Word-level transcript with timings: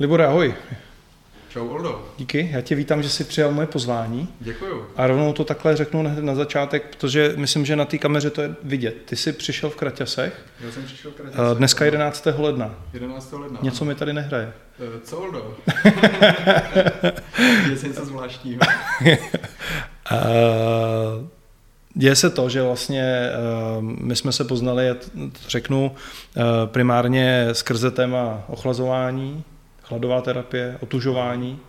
Libore, 0.00 0.26
ahoj. 0.26 0.54
Čau, 1.48 1.68
Oldo. 1.68 2.08
Díky, 2.18 2.48
já 2.52 2.60
tě 2.60 2.74
vítám, 2.74 3.02
že 3.02 3.08
jsi 3.08 3.24
přijal 3.24 3.52
moje 3.52 3.66
pozvání. 3.66 4.28
Děkuju. 4.40 4.86
A 4.96 5.06
rovnou 5.06 5.32
to 5.32 5.44
takhle 5.44 5.76
řeknu 5.76 6.00
hned 6.00 6.24
na 6.24 6.34
začátek, 6.34 6.96
protože 6.96 7.34
myslím, 7.36 7.64
že 7.66 7.76
na 7.76 7.84
té 7.84 7.98
kameře 7.98 8.30
to 8.30 8.42
je 8.42 8.54
vidět. 8.62 8.96
Ty 9.04 9.16
jsi 9.16 9.32
přišel 9.32 9.70
v 9.70 9.76
Kraťasech. 9.76 10.46
Já 10.60 10.72
jsem 10.72 10.84
přišel 10.84 11.10
v 11.10 11.14
Kraťasech. 11.14 11.58
Dneska 11.58 11.84
11. 11.84 12.28
ledna. 12.38 12.74
11. 12.92 13.32
ledna. 13.32 13.58
Něco 13.62 13.84
mi 13.84 13.94
tady 13.94 14.12
nehraje. 14.12 14.52
Eh, 14.80 15.00
co, 15.04 15.18
Oldo? 15.18 15.56
je 17.68 17.88
něco 17.88 18.04
zvláštního. 18.06 18.60
Děje 21.94 22.16
se 22.16 22.30
to, 22.30 22.48
že 22.48 22.62
vlastně 22.62 23.30
my 23.80 24.16
jsme 24.16 24.32
se 24.32 24.44
poznali, 24.44 24.96
řeknu, 25.48 25.94
primárně 26.66 27.48
skrze 27.52 27.90
téma 27.90 28.44
ochlazování, 28.48 29.44
chladová 29.84 30.20
terapie, 30.20 30.78
otužování. 30.80 31.60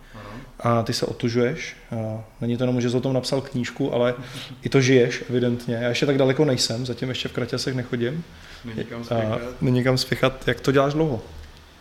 A 0.60 0.82
ty 0.82 0.92
se 0.92 1.06
otužuješ. 1.06 1.76
A 1.96 2.24
není 2.40 2.56
to 2.56 2.62
jenom, 2.62 2.80
že 2.80 2.90
jsi 2.90 2.96
o 2.96 3.00
tom 3.00 3.12
napsal 3.12 3.40
knížku, 3.40 3.94
ale 3.94 4.14
i 4.62 4.68
to 4.68 4.80
žiješ, 4.80 5.24
evidentně. 5.30 5.74
Já 5.74 5.88
ještě 5.88 6.06
tak 6.06 6.18
daleko 6.18 6.44
nejsem, 6.44 6.86
zatím 6.86 7.08
ještě 7.08 7.28
v 7.28 7.32
Kraťasech 7.32 7.74
nechodím. 7.74 8.24
Není 8.64 8.84
kam 8.84 9.04
spěchat. 9.04 9.40
Není 9.60 9.84
kam 9.84 9.98
spěchat. 9.98 10.48
Jak 10.48 10.60
to 10.60 10.72
děláš 10.72 10.92
dlouho? 10.92 11.22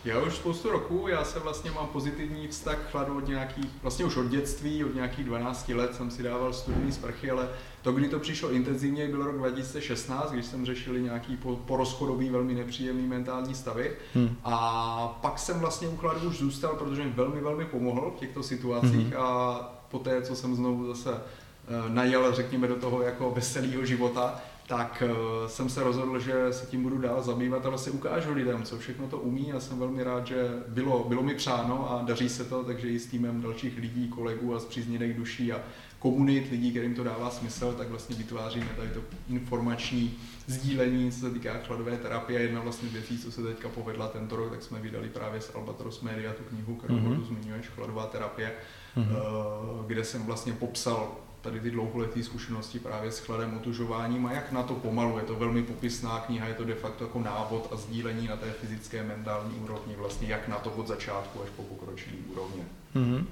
Já 0.06 0.22
už 0.22 0.36
spoustu 0.36 0.72
roků, 0.72 1.08
já 1.08 1.24
se 1.24 1.40
vlastně 1.40 1.72
mám 1.72 1.88
pozitivní 1.88 2.48
vztah 2.48 2.78
k 2.78 2.92
chladu 2.92 3.18
od 3.18 3.28
nějakých, 3.28 3.66
vlastně 3.82 4.06
už 4.06 4.18
od 4.18 4.28
dětství, 4.28 4.84
od 4.84 4.96
nějakých 4.96 5.26
12 5.26 5.70
let 5.70 5.96
jsem 5.96 6.12
si 6.12 6.24
dával 6.24 6.54
studijní 6.54 6.92
sprchy, 6.92 7.32
ale 7.32 7.50
to, 7.82 7.92
kdy 7.92 8.10
to 8.10 8.20
přišlo 8.20 8.52
intenzivně, 8.52 9.08
byl 9.08 9.24
rok 9.24 9.38
2016, 9.38 10.32
když 10.32 10.46
jsem 10.46 10.66
řešil 10.66 11.00
nějaký 11.00 11.38
porozchodový, 11.66 12.30
velmi 12.30 12.54
nepříjemný 12.54 13.08
mentální 13.08 13.56
stavy. 13.56 13.92
Hmm. 14.14 14.36
A 14.44 15.18
pak 15.22 15.40
jsem 15.40 15.60
vlastně 15.60 15.88
u 15.88 15.98
chladu 15.98 16.30
už 16.30 16.38
zůstal, 16.38 16.76
protože 16.76 17.04
mi 17.04 17.10
velmi, 17.10 17.42
velmi 17.42 17.66
pomohl 17.66 18.14
v 18.18 18.20
těchto 18.20 18.44
situacích 18.44 19.14
hmm. 19.14 19.14
a 19.18 19.60
poté, 19.92 20.22
co 20.22 20.36
jsem 20.36 20.56
znovu 20.56 20.88
zase 20.88 21.12
eh, 21.16 21.90
najel, 21.90 22.34
řekněme, 22.34 22.68
do 22.68 22.76
toho 22.76 23.02
jako 23.02 23.32
veselého 23.32 23.86
života, 23.86 24.42
tak 24.68 25.04
uh, 25.06 25.48
jsem 25.48 25.70
se 25.70 25.84
rozhodl, 25.84 26.20
že 26.20 26.54
se 26.54 26.66
tím 26.66 26.84
budu 26.84 26.98
dál 26.98 27.24
zabývat 27.24 27.66
a 27.66 27.70
vlastně 27.70 27.92
ukážu 27.92 28.34
lidem, 28.34 28.64
co 28.64 28.78
všechno 28.78 29.08
to 29.08 29.18
umí 29.18 29.54
a 29.54 29.60
jsem 29.60 29.80
velmi 29.80 30.04
rád, 30.04 30.28
že 30.28 30.50
bylo, 30.68 31.06
bylo 31.10 31.24
mi 31.24 31.36
přáno 31.36 31.92
a 31.92 32.04
daří 32.04 32.30
se 32.30 32.44
to, 32.44 32.64
takže 32.64 32.90
i 32.90 33.00
s 33.00 33.06
týmem 33.06 33.42
dalších 33.42 33.78
lidí, 33.78 34.08
kolegů 34.08 34.56
a 34.56 34.60
zpřízněných 34.60 35.14
duší 35.14 35.52
a 35.52 35.62
komunit 36.00 36.52
lidí, 36.52 36.72
kterým 36.72 36.96
to 36.96 37.04
dává 37.04 37.30
smysl, 37.30 37.74
tak 37.78 37.90
vlastně 37.90 38.16
vytváříme 38.16 38.70
tady 38.78 38.90
to 38.90 39.02
informační 39.30 40.18
sdílení, 40.48 41.12
co 41.12 41.20
se 41.20 41.32
týká 41.32 41.54
chladové 41.68 41.98
terapie. 41.98 42.42
Jedna 42.42 42.62
vlastně 42.62 42.90
věcí, 42.90 43.18
co 43.18 43.32
se 43.32 43.44
teďka 43.44 43.70
povedla 43.70 44.08
tento 44.08 44.36
rok, 44.36 44.52
tak 44.52 44.64
jsme 44.64 44.80
vydali 44.80 45.10
právě 45.10 45.42
z 45.42 45.56
Albatros 45.56 46.02
Media 46.02 46.34
tu 46.34 46.44
knihu, 46.44 46.76
kterou 46.76 46.96
mm-hmm. 46.96 47.24
zmiňuješ, 47.24 47.68
chladová 47.68 48.06
terapie, 48.06 48.52
mm-hmm. 48.98 49.86
kde 49.88 50.04
jsem 50.04 50.26
vlastně 50.26 50.54
popsal 50.54 51.25
tady 51.46 51.60
ty 51.60 51.72
dlouholeté 51.72 52.24
zkušenosti 52.24 52.80
právě 52.80 53.12
s 53.12 53.20
chladem, 53.20 53.58
otužováním 53.58 54.26
a 54.26 54.34
jak 54.34 54.52
na 54.52 54.64
to 54.64 54.74
pomalu. 54.74 55.18
Je 55.18 55.24
to 55.24 55.36
velmi 55.36 55.64
popisná 55.64 56.20
kniha, 56.20 56.48
je 56.48 56.54
to 56.54 56.64
de 56.64 56.76
facto 56.76 57.04
jako 57.04 57.20
návod 57.20 57.70
a 57.72 57.76
sdílení 57.76 58.28
na 58.28 58.36
té 58.36 58.52
fyzické, 58.52 59.04
mentální 59.04 59.56
úrovni, 59.64 59.96
vlastně 59.98 60.28
jak 60.28 60.48
na 60.48 60.56
to 60.56 60.70
od 60.70 60.88
začátku 60.88 61.42
až 61.44 61.50
po 61.56 61.64
pokročilý 61.64 62.16
úrovně. 62.32 62.64
Mm-hmm. 62.96 63.26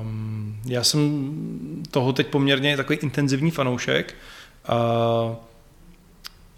Um, 0.00 0.60
já 0.66 0.84
jsem 0.84 1.32
toho 1.90 2.12
teď 2.12 2.26
poměrně 2.26 2.76
takový 2.76 2.98
intenzivní 3.02 3.50
fanoušek. 3.50 4.14
Uh, 4.68 5.34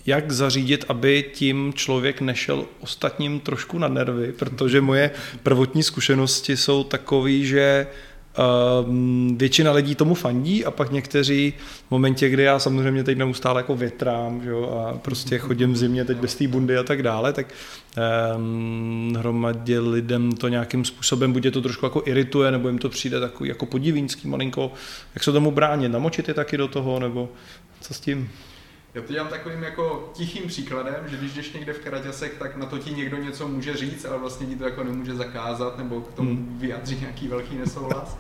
jak 0.07 0.33
zařídit, 0.33 0.85
aby 0.89 1.31
tím 1.35 1.73
člověk 1.75 2.21
nešel 2.21 2.65
ostatním 2.81 3.41
trošku 3.41 3.79
na 3.79 3.89
nervy, 3.89 4.33
protože 4.33 4.81
moje 4.81 5.11
prvotní 5.43 5.83
zkušenosti 5.83 6.57
jsou 6.57 6.85
takové, 6.85 7.39
že 7.39 7.87
Um, 8.39 9.37
většina 9.39 9.73
lidí 9.73 9.95
tomu 9.95 10.15
fandí 10.15 10.65
a 10.65 10.71
pak 10.71 10.93
někteří 10.93 11.55
v 11.89 11.91
momentě, 11.91 12.29
kdy 12.29 12.43
já 12.43 12.59
samozřejmě 12.59 13.05
teď 13.05 13.19
neustále 13.19 13.61
jako 13.61 13.77
větrám 13.77 14.43
že 14.43 14.51
jo, 14.51 14.67
a 14.67 14.99
prostě 14.99 15.39
chodím 15.39 15.73
v 15.73 15.77
zimě 15.77 16.05
teď 16.05 16.19
bez 16.19 16.35
té 16.35 16.49
bundy 16.49 16.77
a 16.79 16.83
tak 16.83 17.03
dále, 17.03 17.33
tak 17.33 17.47
um, 18.37 19.17
hromadě 19.19 19.81
lidem 19.81 20.33
to 20.33 20.49
nějakým 20.49 20.85
způsobem 20.85 21.33
buď 21.33 21.45
je 21.45 21.51
to 21.51 21.63
trošku 21.63 21.87
jako 21.87 22.03
irituje, 22.05 22.51
nebo 22.51 22.69
jim 22.69 22.79
to 22.79 22.89
přijde 22.89 23.21
takový 23.21 23.49
jako 23.49 23.67
podivínský 23.67 24.29
malinko. 24.29 24.73
Jak 25.15 25.25
se 25.25 25.33
tomu 25.33 25.51
bránit? 25.51 25.89
Namočit 25.89 26.29
je 26.29 26.35
taky 26.35 26.57
do 26.57 26.69
toho, 26.69 26.99
nebo 26.99 27.29
co 27.81 27.95
s 27.95 28.01
tím? 28.01 28.31
Já 28.95 29.03
to 29.03 29.13
dělám 29.13 29.29
takovým 29.29 29.63
jako 29.63 30.11
tichým 30.13 30.49
příkladem, 30.49 31.09
že 31.09 31.17
když 31.17 31.35
jdeš 31.35 31.53
někde 31.53 31.73
v 31.73 31.79
Karaťasek, 31.79 32.39
tak 32.39 32.57
na 32.57 32.67
to 32.67 32.79
ti 32.79 32.91
někdo 32.91 33.17
něco 33.17 33.49
může 33.49 33.77
říct, 33.77 34.05
ale 34.05 34.19
vlastně 34.19 34.47
ti 34.47 34.57
to 34.57 34.65
jako 34.65 34.85
nemůže 34.85 35.15
zakázat 35.15 35.79
nebo 35.79 36.01
k 36.01 36.15
tomu 36.15 36.31
hmm. 36.31 36.59
vyjádří 36.59 37.01
nějaký 37.01 37.29
velký 37.29 37.59
nesouhlas. 37.59 38.19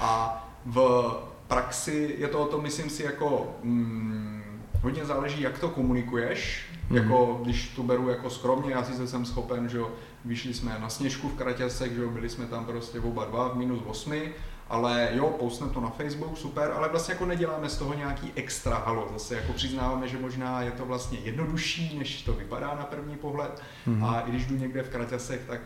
A 0.00 0.42
v 0.64 1.14
praxi 1.48 2.14
je 2.18 2.28
to 2.28 2.40
o 2.40 2.46
tom, 2.46 2.62
myslím 2.62 2.90
si, 2.90 3.02
jako 3.02 3.56
mm, 3.62 4.42
hodně 4.82 5.04
záleží, 5.04 5.42
jak 5.42 5.58
to 5.58 5.68
komunikuješ. 5.68 6.66
Hmm. 6.88 6.96
Jako, 6.96 7.40
když 7.42 7.68
to 7.68 7.82
beru 7.82 8.08
jako 8.08 8.30
skromně, 8.30 8.72
já 8.72 8.84
si 8.84 9.08
jsem 9.08 9.26
schopen, 9.26 9.68
že 9.68 9.78
jo, 9.78 9.90
vyšli 10.24 10.54
jsme 10.54 10.76
na 10.80 10.88
sněžku 10.88 11.28
v 11.28 11.34
Kraťasek, 11.34 11.94
že 11.94 12.02
jo, 12.02 12.10
byli 12.10 12.28
jsme 12.28 12.46
tam 12.46 12.64
prostě 12.64 13.00
oba 13.00 13.24
dva 13.24 13.48
v 13.48 13.56
minus 13.56 13.80
8 13.86 14.12
ale 14.68 15.08
jo, 15.12 15.36
postneme 15.38 15.72
to 15.72 15.80
na 15.80 15.90
Facebook, 15.90 16.38
super, 16.38 16.72
ale 16.76 16.88
vlastně 16.88 17.14
jako 17.14 17.26
neděláme 17.26 17.68
z 17.68 17.76
toho 17.76 17.94
nějaký 17.94 18.32
extra 18.34 18.76
halo. 18.76 19.08
Zase 19.12 19.34
jako 19.34 19.52
přiznáváme, 19.52 20.08
že 20.08 20.18
možná 20.18 20.62
je 20.62 20.70
to 20.70 20.84
vlastně 20.84 21.18
jednodušší, 21.18 21.98
než 21.98 22.22
to 22.22 22.32
vypadá 22.32 22.66
na 22.66 22.84
první 22.84 23.16
pohled. 23.16 23.62
Mm-hmm. 23.88 24.04
A 24.04 24.20
i 24.20 24.30
když 24.30 24.46
jdu 24.46 24.56
někde 24.56 24.82
v 24.82 24.88
Kraťasech, 24.88 25.40
tak 25.46 25.60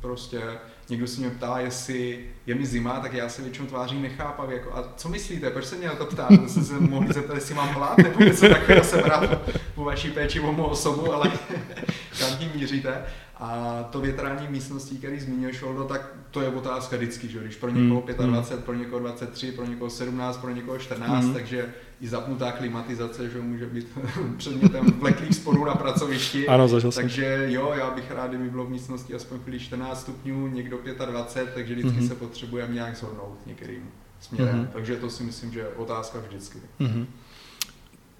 prostě 0.00 0.42
někdo 0.88 1.06
se 1.06 1.20
mě 1.20 1.30
ptá, 1.30 1.58
jestli 1.58 2.26
je 2.46 2.54
mi 2.54 2.66
zima, 2.66 3.00
tak 3.00 3.12
já 3.12 3.28
se 3.28 3.42
většinou 3.42 3.66
tvářím 3.66 4.02
nechápavě. 4.02 4.56
Jako, 4.56 4.76
a 4.76 4.92
co 4.96 5.08
myslíte, 5.08 5.50
proč 5.50 5.64
se 5.64 5.76
mě 5.76 5.86
na 5.88 5.94
to 5.94 6.06
ptá? 6.06 6.28
Zase 6.42 6.64
se 6.64 6.80
mohli 6.80 7.12
zeptat, 7.12 7.34
jestli 7.34 7.54
mám 7.54 7.68
hlad, 7.68 7.98
nebo 7.98 8.20
něco 8.20 8.48
takového 8.48 8.84
jsem 8.84 9.00
rád 9.00 9.30
po 9.74 9.84
vaší 9.84 10.10
péči 10.10 10.40
o 10.40 10.52
mou 10.52 10.64
osobu, 10.64 11.12
ale 11.12 11.32
kam 12.18 12.36
tím 12.38 12.50
míříte? 12.54 13.04
A 13.40 13.82
to 13.92 14.00
větrání 14.00 14.48
místností, 14.48 14.98
který 14.98 15.20
zmínil 15.20 15.52
Šoldo, 15.52 15.84
tak 15.84 16.12
to 16.30 16.40
je 16.40 16.48
otázka 16.48 16.96
vždycky, 16.96 17.28
že 17.28 17.38
když 17.40 17.56
pro 17.56 17.70
někoho 17.70 18.02
25, 18.26 18.56
hmm. 18.56 18.64
pro 18.64 18.74
někoho 18.74 19.00
23, 19.00 19.52
pro 19.52 19.64
někoho 19.66 19.90
17, 19.90 20.36
pro 20.36 20.50
někoho 20.50 20.78
14, 20.78 21.24
hmm. 21.24 21.34
takže 21.34 21.74
i 22.00 22.08
zapnutá 22.08 22.52
klimatizace, 22.52 23.30
že 23.30 23.40
může 23.40 23.66
být 23.66 23.88
předmětem 24.36 24.86
vleklých 24.86 25.34
sporů 25.34 25.64
na 25.64 25.74
pracovišti. 25.74 26.48
Ano, 26.48 26.68
zažil 26.68 26.92
jsem. 26.92 27.02
Takže 27.02 27.44
jo, 27.48 27.72
já 27.78 27.90
bych 27.90 28.10
rád, 28.10 28.28
kdyby 28.28 28.50
bylo 28.50 28.64
v 28.64 28.70
místnosti 28.70 29.14
aspoň 29.14 29.38
chvíli 29.38 29.60
14 29.60 30.00
stupňů, 30.00 30.46
někdo 30.46 30.78
25, 31.06 31.54
takže 31.54 31.74
vždycky 31.74 31.98
hmm. 31.98 32.08
se 32.08 32.14
potřebujeme 32.14 32.74
nějak 32.74 32.96
zhodnout 32.96 33.38
některým 33.46 33.82
směrem. 34.20 34.54
Hmm. 34.54 34.68
Takže 34.72 34.96
to 34.96 35.10
si 35.10 35.22
myslím, 35.22 35.52
že 35.52 35.60
je 35.60 35.68
otázka 35.68 36.18
vždycky. 36.28 36.58
Hmm. 36.80 37.06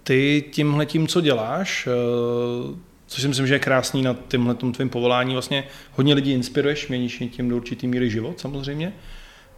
Ty 0.03 0.45
tímhle 0.53 0.87
tím, 0.87 1.09
co 1.09 1.21
děláš, 1.21 1.87
eh, 1.87 2.77
což 3.07 3.23
si 3.23 3.29
myslím, 3.29 3.47
že 3.47 3.55
je 3.55 3.59
krásný 3.59 4.03
na 4.03 4.17
tímhle 4.29 4.55
tvým 4.55 4.89
povolání. 4.89 5.33
Vlastně 5.33 5.65
hodně 5.93 6.15
lidí 6.15 6.33
inspiruješ, 6.33 6.89
měníš 6.89 7.23
tím 7.31 7.49
do 7.49 7.57
určitý 7.57 7.87
míry 7.87 8.11
život 8.11 8.41
samozřejmě. 8.41 8.93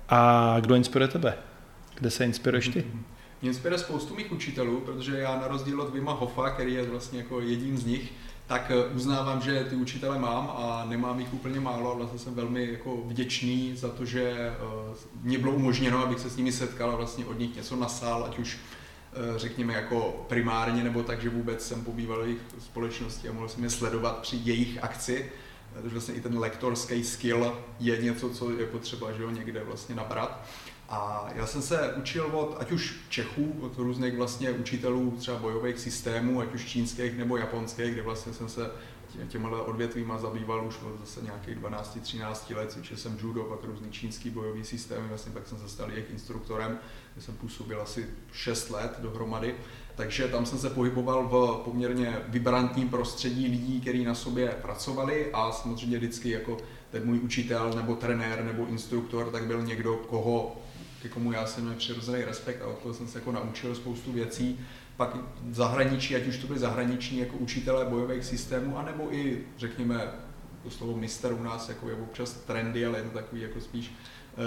A 0.09 0.57
kdo 0.61 0.75
inspiruje 0.75 1.09
tebe? 1.09 1.35
Kde 1.95 2.11
se 2.11 2.25
inspiruješ 2.25 2.69
ty? 2.69 2.85
Mě 3.43 3.51
inspiruje 3.51 3.79
spoustu 3.79 4.15
mých 4.15 4.33
učitelů, 4.33 4.81
protože 4.81 5.19
já 5.19 5.41
na 5.41 5.49
rozdíl 5.49 5.81
od 5.81 5.95
Vima 5.95 6.13
Hoffa, 6.13 6.51
který 6.51 6.75
je 6.75 6.83
vlastně 6.83 7.19
jako 7.19 7.41
jedním 7.41 7.79
z 7.79 7.87
nich, 7.87 8.13
tak 8.47 8.71
eh, 8.71 8.95
uznávám, 8.95 9.41
že 9.41 9.65
ty 9.65 9.77
učitele 9.77 10.19
mám 10.19 10.53
a 10.57 10.87
nemám 10.89 11.21
jich 11.21 11.35
úplně 11.35 11.61
málo 11.61 11.93
a 11.93 11.95
vlastně 11.95 12.19
jsem 12.19 12.35
velmi 12.35 12.69
jako 12.73 12.97
vděčný 12.97 13.73
za 13.77 13.89
to, 13.89 14.05
že 14.05 14.33
eh, 14.33 14.55
mě 15.23 15.39
bylo 15.39 15.53
umožněno, 15.53 15.99
abych 15.99 16.21
se 16.21 16.31
s 16.31 16.37
nimi 16.37 16.53
setkal 16.53 16.91
a 16.91 16.97
vlastně 16.97 17.27
od 17.27 17.39
nich 17.39 17.57
něco 17.57 17.77
nasál, 17.77 18.25
ať 18.25 18.39
už 18.39 18.59
řekněme 19.37 19.75
jako 19.75 20.25
primárně, 20.29 20.85
nebo 20.85 21.03
tak, 21.03 21.23
že 21.23 21.29
vůbec 21.29 21.67
jsem 21.67 21.85
pobýval 21.85 22.23
jejich 22.23 22.41
společnosti 22.59 23.29
a 23.29 23.33
mohl 23.33 23.49
jsem 23.49 23.65
je 23.65 23.71
sledovat 23.71 24.19
při 24.19 24.37
jejich 24.45 24.85
akci. 24.85 25.33
Takže 25.75 25.89
vlastně 25.89 26.15
i 26.15 26.21
ten 26.21 26.39
lektorský 26.39 27.05
skill 27.05 27.57
je 27.81 27.97
něco, 28.03 28.31
co 28.31 28.51
je 28.51 28.67
potřeba 28.67 29.13
že 29.13 29.23
jo, 29.23 29.31
někde 29.31 29.65
vlastně 29.65 29.95
nabrat. 29.95 30.45
A 30.89 31.29
já 31.35 31.47
jsem 31.47 31.63
se 31.63 31.95
učil 31.97 32.25
od, 32.25 32.57
ať 32.61 32.73
už 32.73 32.97
Čechů, 33.09 33.57
od 33.61 33.79
různých 33.79 34.17
vlastně 34.17 34.51
učitelů 34.51 35.17
třeba 35.19 35.37
bojových 35.39 35.79
systémů, 35.79 36.41
ať 36.41 36.55
už 36.55 36.65
čínských 36.65 37.19
nebo 37.19 37.37
japonských, 37.37 37.93
kde 37.93 38.03
vlastně 38.03 38.33
jsem 38.33 38.49
se 38.49 38.71
těmhle 39.29 39.63
odvětvíma 39.63 40.19
zabýval 40.19 40.67
už 40.67 40.83
od 40.83 41.01
zase 41.01 41.23
nějakých 41.23 41.59
12-13 41.59 42.57
let, 42.57 42.73
cvičil 42.73 42.97
jsem 42.97 43.19
judo, 43.23 43.45
pak 43.45 43.65
různý 43.65 43.91
čínský 43.91 44.31
bojový 44.31 44.65
systém, 44.65 45.09
vlastně 45.09 45.33
pak 45.33 45.49
jsem 45.49 45.59
se 45.59 45.69
stal 45.69 45.91
jejich 45.91 46.11
instruktorem, 46.11 46.79
kde 47.15 47.23
jsem 47.23 47.37
působil 47.37 47.83
asi 47.83 48.07
6 48.33 48.71
let 48.71 48.97
dohromady, 48.99 49.55
takže 49.95 50.29
tam 50.29 50.47
jsem 50.47 50.59
se 50.59 50.71
pohyboval 50.71 51.29
v 51.29 51.65
poměrně 51.65 52.19
vibrantním 52.29 52.89
prostředí 52.89 53.47
lidí, 53.47 53.81
kteří 53.81 54.05
na 54.05 54.15
sobě 54.15 54.49
pracovali 54.63 55.33
a 55.33 55.53
samozřejmě 55.53 55.99
vždycky 55.99 56.31
jako 56.31 56.57
ten 56.91 57.07
můj 57.07 57.19
učitel 57.19 57.73
nebo 57.77 57.97
trenér 57.97 58.45
nebo 58.45 58.67
instruktor, 58.67 59.31
tak 59.31 59.47
byl 59.47 59.63
někdo, 59.63 59.97
koho, 59.97 60.57
ke 61.03 61.09
komu 61.09 61.33
já 61.33 61.47
jsem 61.47 61.65
měl 61.65 61.77
přirozený 61.77 62.25
respekt 62.25 62.63
a 62.63 62.67
od 62.67 62.79
toho 62.79 62.95
jsem 62.95 63.09
se 63.09 63.19
jako 63.19 63.33
naučil 63.33 63.75
spoustu 63.75 64.13
věcí 64.13 64.61
pak 64.99 65.17
zahraničí, 65.51 66.17
ať 66.17 66.27
už 66.27 66.39
to 66.39 66.47
byly 66.47 66.59
zahraniční 66.59 67.19
jako 67.19 67.37
učitelé 67.37 67.85
bojových 67.85 68.25
systémů, 68.25 68.79
anebo 68.79 69.15
i, 69.15 69.45
řekněme, 69.59 70.13
to 70.63 70.71
slovo 70.71 70.97
mister 70.97 71.33
u 71.33 71.43
nás 71.43 71.69
jako 71.69 71.89
je 71.89 71.95
občas 71.95 72.33
trendy, 72.33 72.87
ale 72.87 72.99
je 72.99 73.03
to 73.03 73.11
takový 73.11 73.41
jako 73.41 73.61
spíš 73.61 73.91
uh, 73.91 74.45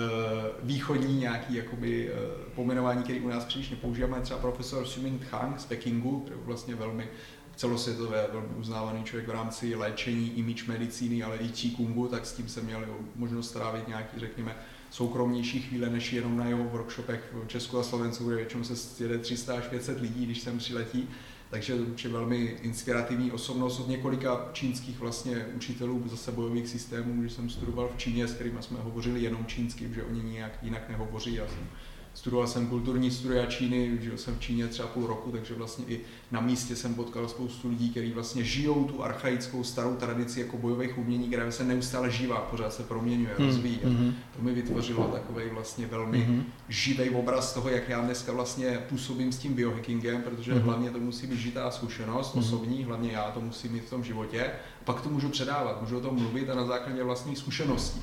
východní 0.63 1.19
nějaký 1.19 1.55
jakoby, 1.55 2.11
uh, 2.11 2.17
pomenování, 2.55 3.03
který 3.03 3.19
u 3.19 3.27
nás 3.27 3.45
příliš 3.45 3.69
nepoužíváme. 3.69 4.21
Třeba 4.21 4.39
profesor 4.39 4.85
Sumin 4.85 5.19
Chang 5.19 5.59
z 5.59 5.65
Pekingu, 5.65 6.19
který 6.19 6.39
je 6.39 6.45
vlastně 6.45 6.75
velmi 6.75 7.07
celosvětové, 7.55 8.27
velmi 8.31 8.47
uznávaný 8.59 9.03
člověk 9.03 9.27
v 9.27 9.31
rámci 9.31 9.75
léčení, 9.75 10.39
image 10.39 10.67
medicíny, 10.67 11.23
ale 11.23 11.37
i 11.37 11.49
Qigong, 11.49 12.11
tak 12.11 12.25
s 12.25 12.33
tím 12.33 12.47
jsem 12.47 12.65
měl 12.65 12.85
možnost 13.15 13.49
strávit 13.49 13.87
nějaký, 13.87 14.19
řekněme, 14.19 14.55
soukromnější 14.91 15.61
chvíle, 15.61 15.89
než 15.89 16.13
jenom 16.13 16.37
na 16.37 16.45
jeho 16.45 16.63
workshopech 16.63 17.33
v 17.33 17.47
Česku 17.47 17.79
a 17.79 17.83
Slovensku, 17.83 18.27
kde 18.27 18.35
většinou 18.35 18.63
se 18.63 19.03
jede 19.03 19.17
300 19.17 19.57
až 19.57 19.67
500 19.67 20.01
lidí, 20.01 20.25
když 20.25 20.41
sem 20.41 20.57
přiletí. 20.57 21.09
Takže 21.49 21.73
je 22.03 22.09
velmi 22.09 22.37
inspirativní 22.61 23.31
osobnost 23.31 23.79
od 23.79 23.87
několika 23.87 24.49
čínských 24.53 24.99
vlastně 24.99 25.45
učitelů 25.55 26.03
zase 26.05 26.31
bojových 26.31 26.67
systémů, 26.67 27.21
když 27.21 27.33
jsem 27.33 27.49
studoval 27.49 27.89
v 27.95 27.97
Číně, 27.97 28.27
s 28.27 28.33
kterými 28.33 28.61
jsme 28.61 28.77
hovořili 28.81 29.23
jenom 29.23 29.45
čínsky, 29.45 29.89
že 29.93 30.03
oni 30.03 30.23
nějak 30.23 30.57
jinak 30.61 30.89
nehovoří. 30.89 31.33
Já 31.33 31.47
jsem 31.47 31.67
Studoval 32.13 32.47
jsem 32.47 32.67
kulturní 32.67 33.11
studia 33.11 33.45
Číny, 33.45 33.97
žil 34.01 34.17
jsem 34.17 34.35
v 34.35 34.39
Číně 34.39 34.67
třeba 34.67 34.87
půl 34.87 35.07
roku, 35.07 35.31
takže 35.31 35.53
vlastně 35.53 35.85
i 35.87 36.01
na 36.31 36.41
místě 36.41 36.75
jsem 36.75 36.93
potkal 36.93 37.27
spoustu 37.27 37.69
lidí, 37.69 37.89
kteří 37.89 38.11
vlastně 38.11 38.43
žijou 38.43 38.83
tu 38.83 39.03
archaickou 39.03 39.63
starou 39.63 39.95
tradici 39.95 40.39
jako 40.39 40.57
bojových 40.57 40.97
umění, 40.97 41.27
která 41.27 41.51
se 41.51 41.63
neustále 41.63 42.11
žívá, 42.11 42.35
pořád 42.35 42.73
se 42.73 42.83
proměňuje, 42.83 43.35
hmm. 43.37 43.47
rozvíjí. 43.47 43.79
Mm-hmm. 43.85 44.13
To 44.37 44.43
mi 44.43 44.53
vytvořilo 44.53 45.03
takový 45.03 45.45
vlastně 45.49 45.85
velmi 45.85 46.17
mm-hmm. 46.17 46.43
živý 46.69 47.09
obraz 47.09 47.53
toho, 47.53 47.69
jak 47.69 47.89
já 47.89 48.01
dneska 48.01 48.33
vlastně 48.33 48.79
působím 48.89 49.31
s 49.31 49.37
tím 49.37 49.53
biohackingem, 49.53 50.21
protože 50.21 50.53
mm-hmm. 50.53 50.61
hlavně 50.61 50.89
to 50.89 50.99
musí 50.99 51.27
být 51.27 51.39
žitá 51.39 51.71
zkušenost, 51.71 52.35
mm-hmm. 52.35 52.39
osobní, 52.39 52.83
hlavně 52.83 53.11
já 53.11 53.31
to 53.31 53.41
musím 53.41 53.71
mít 53.71 53.83
v 53.83 53.89
tom 53.89 54.03
životě, 54.03 54.51
pak 54.85 55.01
to 55.01 55.09
můžu 55.09 55.29
předávat, 55.29 55.81
můžu 55.81 55.97
o 55.97 56.01
tom 56.01 56.15
mluvit 56.15 56.49
a 56.49 56.55
na 56.55 56.65
základě 56.65 57.03
vlastních 57.03 57.37
zkušeností. 57.37 58.01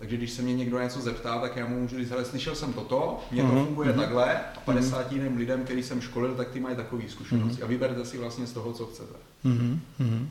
Takže 0.00 0.16
když 0.16 0.30
se 0.30 0.42
mě 0.42 0.54
někdo 0.54 0.80
něco 0.80 1.00
zeptá, 1.00 1.38
tak 1.38 1.56
já 1.56 1.66
mu 1.66 1.80
můžu 1.80 1.98
říct, 1.98 2.10
hele, 2.10 2.24
slyšel 2.24 2.54
jsem 2.54 2.72
toto, 2.72 3.20
mně 3.30 3.42
to 3.42 3.48
uh-huh. 3.48 3.64
funguje 3.64 3.92
uh-huh. 3.92 4.00
takhle 4.00 4.34
a 4.34 4.60
50 4.64 4.98
uh-huh. 4.98 5.14
jiným 5.14 5.36
lidem, 5.36 5.64
který 5.64 5.82
jsem 5.82 6.00
školil, 6.00 6.34
tak 6.34 6.50
ty 6.50 6.60
mají 6.60 6.76
takové 6.76 7.02
zkušenosti 7.08 7.60
uh-huh. 7.60 7.64
a 7.64 7.68
vyberte 7.68 8.04
si 8.04 8.18
vlastně 8.18 8.46
z 8.46 8.52
toho, 8.52 8.72
co 8.72 8.86
chcete. 8.86 9.14
Uh-huh. 9.44 10.26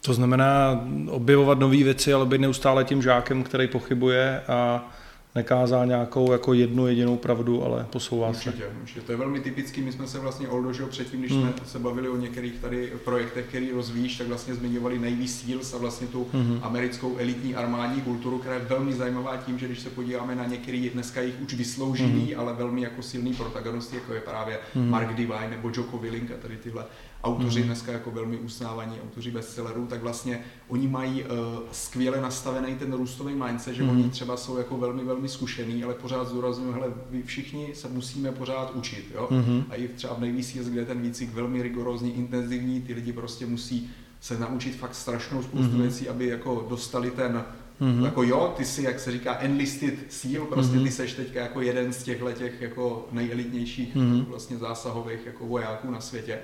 To 0.00 0.14
znamená 0.14 0.80
objevovat 1.10 1.58
nové 1.58 1.76
věci, 1.76 2.12
ale 2.12 2.26
být 2.26 2.40
neustále 2.40 2.84
tím 2.84 3.02
žákem, 3.02 3.42
který 3.42 3.68
pochybuje 3.68 4.42
a 4.48 4.88
nekázá 5.34 5.84
nějakou 5.84 6.32
jako 6.32 6.54
jednu 6.54 6.86
jedinou 6.86 7.16
pravdu, 7.16 7.64
ale 7.64 7.86
posouvá 7.92 8.28
určitě, 8.28 8.50
se. 8.50 8.72
Určitě, 8.82 9.00
to 9.00 9.12
je 9.12 9.18
velmi 9.18 9.40
typický. 9.40 9.80
My 9.80 9.92
jsme 9.92 10.06
se 10.06 10.18
vlastně 10.18 10.48
Oldo, 10.48 10.72
že 10.72 10.86
předtím, 10.86 11.20
když 11.20 11.32
hmm. 11.32 11.42
jsme 11.42 11.66
se 11.66 11.78
bavili 11.78 12.08
o 12.08 12.16
některých 12.16 12.60
tady 12.60 12.92
projektech, 13.04 13.46
který 13.46 13.70
rozvíjíš, 13.70 14.18
tak 14.18 14.26
vlastně 14.26 14.54
zmiňovali 14.54 14.98
Navy 14.98 15.28
Seals 15.28 15.74
a 15.74 15.78
vlastně 15.78 16.06
tu 16.06 16.26
hmm. 16.32 16.60
americkou 16.62 17.16
elitní 17.18 17.54
armádní 17.54 18.00
kulturu, 18.00 18.38
která 18.38 18.54
je 18.54 18.60
velmi 18.60 18.92
zajímavá 18.92 19.36
tím, 19.36 19.58
že 19.58 19.66
když 19.66 19.80
se 19.80 19.90
podíváme 19.90 20.34
na 20.34 20.46
některý 20.46 20.90
dneska 20.90 21.20
jich 21.20 21.34
už 21.44 21.54
vysloužilý, 21.54 22.32
hmm. 22.32 22.40
ale 22.40 22.52
velmi 22.52 22.82
jako 22.82 23.02
silný 23.02 23.34
protagonisty, 23.34 23.96
jako 23.96 24.14
je 24.14 24.20
právě 24.20 24.58
hmm. 24.74 24.90
Mark 24.90 25.14
Divine 25.14 25.50
nebo 25.50 25.70
Joko 25.76 25.98
Willink 25.98 26.30
a 26.30 26.34
tady 26.42 26.56
tyhle 26.56 26.84
autoři 27.24 27.60
mm. 27.60 27.66
dneska 27.66 27.92
jako 27.92 28.10
velmi 28.10 28.36
uznávaní 28.36 29.00
autoři 29.00 29.30
bestsellerů, 29.30 29.86
tak 29.86 30.02
vlastně 30.02 30.40
oni 30.68 30.88
mají 30.88 31.22
uh, 31.22 31.28
skvěle 31.72 32.20
nastavený 32.20 32.74
ten 32.74 32.92
růstový 32.92 33.34
mindset, 33.34 33.74
že 33.74 33.82
mm. 33.82 33.90
oni 33.90 34.10
třeba 34.10 34.36
jsou 34.36 34.56
jako 34.56 34.76
velmi, 34.76 35.04
velmi 35.04 35.28
zkušený, 35.28 35.84
ale 35.84 35.94
pořád 35.94 36.28
zdůraznuju, 36.28 36.72
hele, 36.72 36.92
vy 37.10 37.22
všichni 37.22 37.68
se 37.74 37.88
musíme 37.88 38.32
pořád 38.32 38.74
učit, 38.74 39.04
jo? 39.14 39.28
Mm. 39.30 39.64
A 39.70 39.74
i 39.74 39.88
třeba 39.88 40.14
v 40.14 40.20
nejvíc 40.20 40.56
kde 40.56 40.80
je 40.80 40.86
ten 40.86 41.00
výcvik 41.00 41.34
velmi 41.34 41.62
rigorózní, 41.62 42.16
intenzivní, 42.16 42.82
ty 42.82 42.94
lidi 42.94 43.12
prostě 43.12 43.46
musí 43.46 43.90
se 44.20 44.38
naučit 44.38 44.76
fakt 44.76 44.94
strašnou 44.94 45.42
spoustu 45.42 45.74
mm. 45.74 45.82
věcí, 45.82 46.08
aby 46.08 46.26
jako 46.26 46.66
dostali 46.68 47.10
ten 47.10 47.44
Mm-hmm. 47.80 48.04
Jako 48.04 48.22
jo, 48.22 48.54
ty 48.56 48.64
jsi, 48.64 48.82
jak 48.82 49.00
se 49.00 49.12
říká, 49.12 49.38
enlisted 49.38 49.94
seal, 50.08 50.44
prostě 50.44 50.76
mm-hmm. 50.76 50.84
ty 50.84 50.90
seš 50.90 51.12
teďka 51.12 51.40
jako 51.40 51.60
jeden 51.60 51.92
z 51.92 52.02
těchto 52.02 52.32
těch 52.32 52.60
jako 52.60 53.08
nejelitnějších 53.12 53.96
mm-hmm. 53.96 54.24
vlastně 54.24 54.56
zásahových 54.56 55.26
jako 55.26 55.46
vojáků 55.46 55.90
na 55.90 56.00
světě 56.00 56.38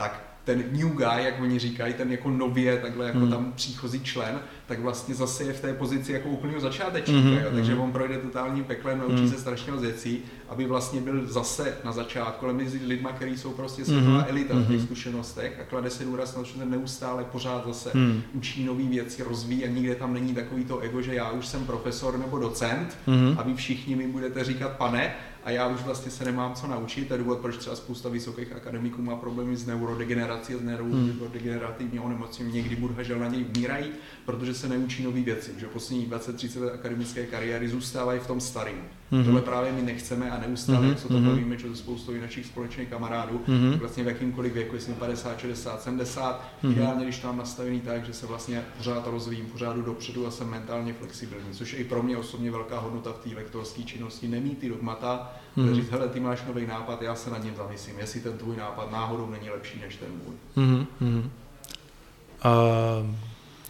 tak 0.00 0.30
ten 0.44 0.64
new 0.72 0.88
guy, 0.88 1.24
jak 1.24 1.40
oni 1.40 1.58
říkají, 1.58 1.94
ten 1.94 2.12
jako 2.12 2.30
nově 2.30 2.76
takhle 2.76 3.06
jako 3.06 3.18
hmm. 3.18 3.30
tam 3.30 3.52
příchozí 3.52 4.00
člen, 4.00 4.40
tak 4.66 4.80
vlastně 4.80 5.14
zase 5.14 5.44
je 5.44 5.52
v 5.52 5.60
té 5.60 5.72
pozici 5.72 6.12
jako 6.12 6.28
úplného 6.28 6.60
začátečníka, 6.60 7.40
jo? 7.40 7.50
takže 7.54 7.72
mhm. 7.72 7.80
on 7.80 7.92
projde 7.92 8.18
totálním 8.18 8.64
peklem, 8.64 8.98
naučí 8.98 9.22
mm. 9.22 9.30
se 9.30 9.38
strašně 9.38 9.72
moc 9.72 9.82
věcí, 9.82 10.22
aby 10.48 10.66
vlastně 10.66 11.00
byl 11.00 11.26
zase 11.26 11.76
na 11.84 11.92
začátku, 11.92 12.46
ale 12.46 12.54
mezi 12.54 12.80
lidma, 12.86 13.12
kteří 13.12 13.38
jsou 13.38 13.52
prostě 13.52 13.84
světová 13.84 14.18
mm-hmm. 14.18 14.28
elita 14.28 14.54
v 14.54 14.66
těch 14.66 14.76
mhm. 14.76 14.86
zkušenostech 14.86 15.60
a 15.60 15.64
klade 15.64 15.90
se 15.90 16.04
důraz 16.04 16.36
na 16.36 16.42
to, 16.42 16.48
že 16.48 16.64
neustále 16.64 17.24
pořád 17.24 17.66
zase 17.66 17.90
mm. 17.94 18.22
učí 18.32 18.64
nové 18.64 18.84
věci, 18.84 19.22
rozvíjí 19.22 19.64
a 19.64 19.68
nikde 19.68 19.94
tam 19.94 20.14
není 20.14 20.34
takový 20.34 20.64
to 20.64 20.78
ego, 20.78 21.02
že 21.02 21.14
já 21.14 21.30
už 21.30 21.46
jsem 21.46 21.66
profesor 21.66 22.18
nebo 22.18 22.38
docent 22.38 22.98
mm-hmm. 23.08 23.34
a 23.38 23.42
vy 23.42 23.54
všichni 23.54 23.96
mi 23.96 24.06
budete 24.06 24.44
říkat 24.44 24.76
pane, 24.76 25.14
a 25.44 25.50
já 25.50 25.66
už 25.66 25.80
vlastně 25.82 26.10
se 26.10 26.24
nemám 26.24 26.54
co 26.54 26.66
naučit. 26.66 27.08
To 27.08 27.14
je 27.14 27.18
důvod, 27.18 27.38
proč 27.38 27.56
třeba 27.56 27.76
spousta 27.76 28.08
vysokých 28.08 28.52
akademiků 28.52 29.02
má 29.02 29.16
problémy 29.16 29.56
s 29.56 29.66
neurodegenerací 29.66 30.54
a 30.54 30.58
s 30.58 30.60
neurodegenerativní 30.60 32.00
onemocněním. 32.00 32.54
Někdy 32.54 32.76
budhažel 32.76 33.18
na 33.18 33.28
něj 33.28 33.46
umírají, 33.56 33.92
protože 34.24 34.54
se 34.54 34.68
neučí 34.68 35.02
nové 35.02 35.20
věci. 35.20 35.50
Že 35.58 35.66
poslední 35.66 36.08
20-30 36.08 36.60
let 36.60 36.74
akademické 36.74 37.26
kariéry 37.26 37.68
zůstávají 37.68 38.20
v 38.20 38.26
tom 38.26 38.40
starém. 38.40 38.99
Mm-hmm. 39.12 39.24
Tohle 39.24 39.40
právě 39.40 39.72
my 39.72 39.82
nechceme 39.82 40.30
a 40.30 40.40
neustále, 40.40 40.78
mm-hmm. 40.78 40.94
co 40.94 41.08
to 41.08 41.20
povíme, 41.20 41.58
že 41.58 41.68
to 41.68 41.76
spoustu 41.76 42.20
našich 42.20 42.46
společných 42.46 42.88
kamarádů, 42.88 43.40
mm-hmm. 43.48 43.78
vlastně 43.78 44.04
v 44.04 44.06
jakýmkoliv 44.06 44.52
věku, 44.52 44.74
jestli 44.74 44.92
50, 44.92 45.38
60, 45.40 45.82
70, 45.82 46.42
mm-hmm. 46.64 46.72
ideálně, 46.72 47.04
když 47.04 47.18
tam 47.18 47.36
nastavený 47.36 47.80
tak, 47.80 48.06
že 48.06 48.12
se 48.12 48.26
vlastně 48.26 48.64
pořád 48.76 49.06
rozvíjím, 49.06 49.46
pořád 49.46 49.76
dopředu 49.76 50.26
a 50.26 50.30
jsem 50.30 50.50
mentálně 50.50 50.92
flexibilní, 50.92 51.52
což 51.52 51.72
je 51.72 51.78
i 51.78 51.84
pro 51.84 52.02
mě 52.02 52.16
osobně 52.16 52.50
velká 52.50 52.78
hodnota 52.78 53.12
v 53.12 53.28
té 53.28 53.36
lektorské 53.36 53.82
činnosti, 53.82 54.28
nemít 54.28 54.58
ty 54.58 54.68
dogmata, 54.68 55.32
mm-hmm. 55.56 55.74
říct, 55.74 55.90
hele, 55.90 56.08
ty 56.08 56.20
máš 56.20 56.44
nový 56.46 56.66
nápad, 56.66 57.02
já 57.02 57.14
se 57.14 57.30
nad 57.30 57.44
ním 57.44 57.54
zamyslím, 57.56 57.98
jestli 57.98 58.20
ten 58.20 58.38
tvůj 58.38 58.56
nápad 58.56 58.92
náhodou 58.92 59.30
není 59.30 59.50
lepší 59.50 59.80
než 59.80 59.96
ten 59.96 60.08
můj. 60.08 60.34
Mm-hmm. 60.56 61.30
Uh, 62.44 63.14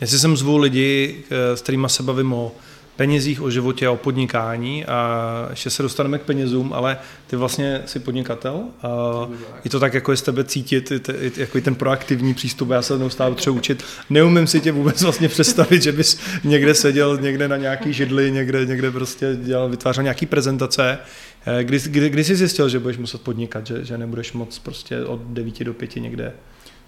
jestli 0.01 0.19
jsem 0.19 0.37
zvu 0.37 0.57
lidi, 0.57 1.25
eh, 1.31 1.57
s 1.57 1.63
kterými 1.63 1.89
se 1.89 2.03
bavím 2.03 2.33
o 2.33 2.53
penězích, 3.01 3.43
o 3.43 3.51
životě 3.51 3.87
a 3.87 3.91
o 3.91 3.97
podnikání 3.97 4.85
a 4.85 5.47
ještě 5.51 5.71
se 5.71 5.83
dostaneme 5.83 6.19
k 6.19 6.23
penězům, 6.23 6.73
ale 6.73 6.99
ty 7.27 7.37
vlastně 7.37 7.83
jsi 7.87 7.99
podnikatel 7.99 8.61
a 8.83 8.89
je 9.65 9.71
to 9.71 9.81
tak, 9.81 9.95
jako 9.95 10.11
je 10.11 10.17
z 10.17 10.23
tebe 10.23 10.45
cítit, 10.45 10.93
jako 11.37 11.61
ten 11.61 11.75
proaktivní 11.75 12.35
přístup, 12.35 12.71
já 12.71 12.83
se 12.83 12.99
neustále 12.99 13.35
třeba 13.35 13.57
učit. 13.57 13.85
Neumím 14.11 14.47
si 14.47 14.61
tě 14.61 14.73
vůbec 14.73 15.03
vlastně 15.03 15.29
představit, 15.29 15.83
že 15.83 15.93
bys 15.93 16.21
někde 16.45 16.75
seděl, 16.75 17.19
někde 17.21 17.49
na 17.49 17.57
nějaký 17.57 17.93
židli, 17.93 18.31
někde, 18.31 18.67
někde 18.67 18.91
prostě 18.91 19.39
dělal, 19.43 19.69
vytvářel 19.69 20.03
nějaký 20.03 20.27
prezentace. 20.27 20.99
Eh, 21.47 21.65
kdy, 21.65 21.79
kdy, 21.87 22.11
kdy 22.11 22.25
jsi 22.25 22.37
zjistil, 22.37 22.69
že 22.69 22.79
budeš 22.79 22.99
muset 22.99 23.21
podnikat, 23.21 23.67
že, 23.67 23.85
že 23.85 23.99
nebudeš 23.99 24.33
moc 24.33 24.59
prostě 24.59 25.05
od 25.05 25.21
9 25.21 25.65
do 25.65 25.75
5 25.75 25.97
někde 25.97 26.33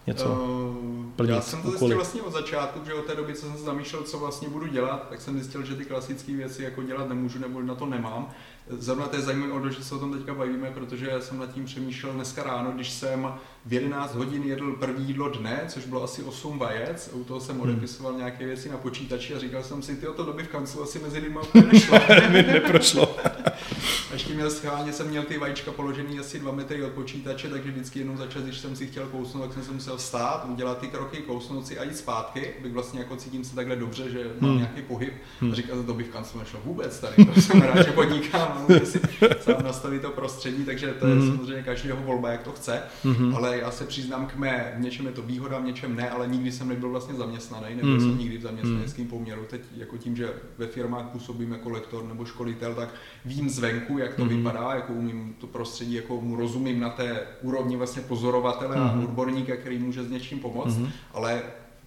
něco 0.06 0.32
uh, 0.32 1.04
plnit 1.16 1.34
Já 1.34 1.40
jsem 1.40 1.62
to 1.62 1.68
zjistil 1.68 1.96
vlastně 1.96 2.22
od 2.22 2.32
začátku, 2.32 2.80
že 2.86 2.94
od 2.94 3.04
té 3.04 3.14
doby, 3.14 3.34
co 3.34 3.46
jsem 3.46 3.56
se 3.56 3.64
zamýšlel, 3.64 4.02
co 4.02 4.18
vlastně 4.18 4.48
budu 4.48 4.66
dělat, 4.66 5.06
tak 5.08 5.20
jsem 5.20 5.34
zjistil, 5.34 5.64
že 5.64 5.76
ty 5.76 5.84
klasické 5.84 6.32
věci 6.32 6.62
jako 6.62 6.82
dělat 6.82 7.08
nemůžu 7.08 7.38
nebo 7.38 7.62
na 7.62 7.74
to 7.74 7.86
nemám. 7.86 8.30
Zrovna 8.68 9.06
to 9.06 9.16
je 9.16 9.22
zajímavé, 9.22 9.72
že 9.72 9.84
se 9.84 9.94
o 9.94 9.98
tom 9.98 10.12
teďka 10.12 10.34
bavíme, 10.34 10.70
protože 10.70 11.20
jsem 11.20 11.38
nad 11.38 11.52
tím 11.52 11.64
přemýšlel 11.64 12.12
dneska 12.12 12.42
ráno, 12.42 12.72
když 12.72 12.90
jsem 12.90 13.34
v 13.66 13.72
11 13.72 14.14
hodin 14.14 14.42
jedl 14.42 14.72
první 14.72 15.06
jídlo 15.06 15.28
dne, 15.28 15.60
což 15.68 15.86
bylo 15.86 16.02
asi 16.02 16.22
8 16.22 16.58
vajec, 16.58 17.10
u 17.12 17.24
toho 17.24 17.40
jsem 17.40 17.54
hmm. 17.54 17.64
odepisoval 17.64 18.12
nějaké 18.12 18.46
věci 18.46 18.68
na 18.68 18.76
počítači 18.76 19.34
a 19.34 19.38
říkal 19.38 19.62
jsem 19.62 19.82
si, 19.82 19.96
ty 19.96 20.06
to 20.16 20.24
doby 20.24 20.42
v 20.42 20.48
kanclu 20.48 20.82
asi 20.82 20.98
mezi 20.98 21.18
lidmi 21.18 21.38
úplně 21.42 21.66
nešlo. 21.72 21.98
neprošlo. 22.30 23.16
a 24.10 24.12
ještě 24.12 24.34
měl 24.34 24.50
schválně, 24.50 24.92
jsem 24.92 25.08
měl 25.08 25.22
ty 25.22 25.38
vajíčka 25.38 25.72
položený 25.72 26.18
asi 26.18 26.38
2 26.38 26.52
metry 26.52 26.84
od 26.84 26.92
počítače, 26.92 27.48
takže 27.48 27.70
vždycky 27.70 27.98
jenom 27.98 28.16
za 28.16 28.26
čas, 28.26 28.42
když 28.42 28.58
jsem 28.58 28.76
si 28.76 28.86
chtěl 28.86 29.06
kousnout, 29.06 29.44
tak 29.44 29.52
jsem 29.52 29.62
se 29.62 29.72
musel 29.72 29.96
vstát, 29.96 30.46
udělat 30.48 30.78
ty 30.78 30.86
kroky, 30.86 31.16
kousnout 31.16 31.66
si 31.66 31.78
a 31.78 31.84
jít 31.84 31.96
zpátky, 31.96 32.54
bych 32.62 32.72
vlastně 32.72 33.00
jako 33.00 33.16
cítím 33.16 33.44
se 33.44 33.54
takhle 33.54 33.76
dobře, 33.76 34.10
že 34.10 34.30
mám 34.40 34.50
hmm. 34.50 34.58
nějaký 34.58 34.82
pohyb. 34.82 35.14
Hmm. 35.40 35.52
A 35.52 35.54
říkal, 35.54 35.76
že 35.76 35.82
to 35.82 35.94
by 35.94 36.04
v 36.04 36.08
kanclu 36.08 36.40
nešlo 36.40 36.60
vůbec 36.64 37.00
tady, 37.00 37.24
to 37.24 37.40
jsem 37.40 37.62
rád, 37.62 37.76
že 37.86 37.92
podnikám 37.92 38.52
a 38.56 38.64
může 38.68 38.86
si 38.86 39.00
sám 39.40 39.64
nastavit 39.64 40.02
to 40.02 40.10
prostředí, 40.10 40.64
takže 40.64 40.86
to 40.86 41.06
je 41.06 41.14
hmm. 41.14 41.30
samozřejmě 41.30 41.62
každého 41.62 42.02
volba, 42.02 42.30
jak 42.30 42.42
to 42.42 42.52
chce, 42.52 42.82
hmm. 43.04 43.34
ale 43.36 43.51
já 43.58 43.70
se 43.70 43.84
přiznám 43.86 44.26
k 44.26 44.36
mé, 44.36 44.74
v 44.76 44.80
něčem 44.80 45.06
je 45.06 45.12
to 45.12 45.22
výhoda, 45.22 45.58
v 45.58 45.64
něčem 45.64 45.96
ne, 45.96 46.10
ale 46.10 46.28
nikdy 46.28 46.52
jsem 46.52 46.68
nebyl 46.68 46.88
vlastně 46.88 47.14
zaměstnaný, 47.14 47.74
nebyl 47.74 47.94
mm. 47.94 48.00
jsem 48.00 48.18
nikdy 48.18 48.38
v 48.38 48.42
zaměstnaneckém 48.42 49.06
poměru. 49.06 49.44
Teď 49.50 49.60
jako 49.76 49.98
tím, 49.98 50.16
že 50.16 50.32
ve 50.58 50.66
firmách 50.66 51.04
působím 51.04 51.52
jako 51.52 51.70
lektor 51.70 52.04
nebo 52.04 52.24
školitel, 52.24 52.74
tak 52.74 52.88
vím 53.24 53.50
zvenku, 53.50 53.98
jak 53.98 54.14
to 54.14 54.24
mm. 54.24 54.28
vypadá, 54.28 54.74
jako 54.74 54.92
umím 54.92 55.34
to 55.38 55.46
prostředí, 55.46 55.94
jako 55.94 56.20
mu 56.20 56.36
rozumím 56.36 56.80
na 56.80 56.90
té 56.90 57.26
úrovni 57.42 57.76
vlastně 57.76 58.02
pozorovatele 58.02 58.76
mm. 58.76 58.82
a 58.82 58.92
mhm. 58.92 59.04
odborníka, 59.04 59.56
který 59.56 59.78
může 59.78 60.04
s 60.04 60.10
něčím 60.10 60.38
pomoct, 60.38 60.76
mm. 60.76 60.88
ale 61.12 61.42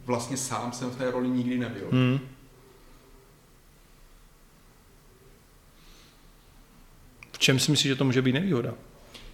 vlastně 0.06 0.38
sám 0.38 0.72
jsem 0.72 0.90
v 0.90 0.96
té 0.96 1.12
roli 1.12 1.30
nikdy 1.30 1.58
nebyl. 1.58 1.88
Mm. 1.92 2.20
V 7.32 7.38
čem 7.38 7.60
si 7.60 7.72
myslíš, 7.72 7.90
že 7.90 7.96
to 7.96 8.06
může 8.06 8.22
být 8.22 8.34
nevýhoda? 8.34 8.74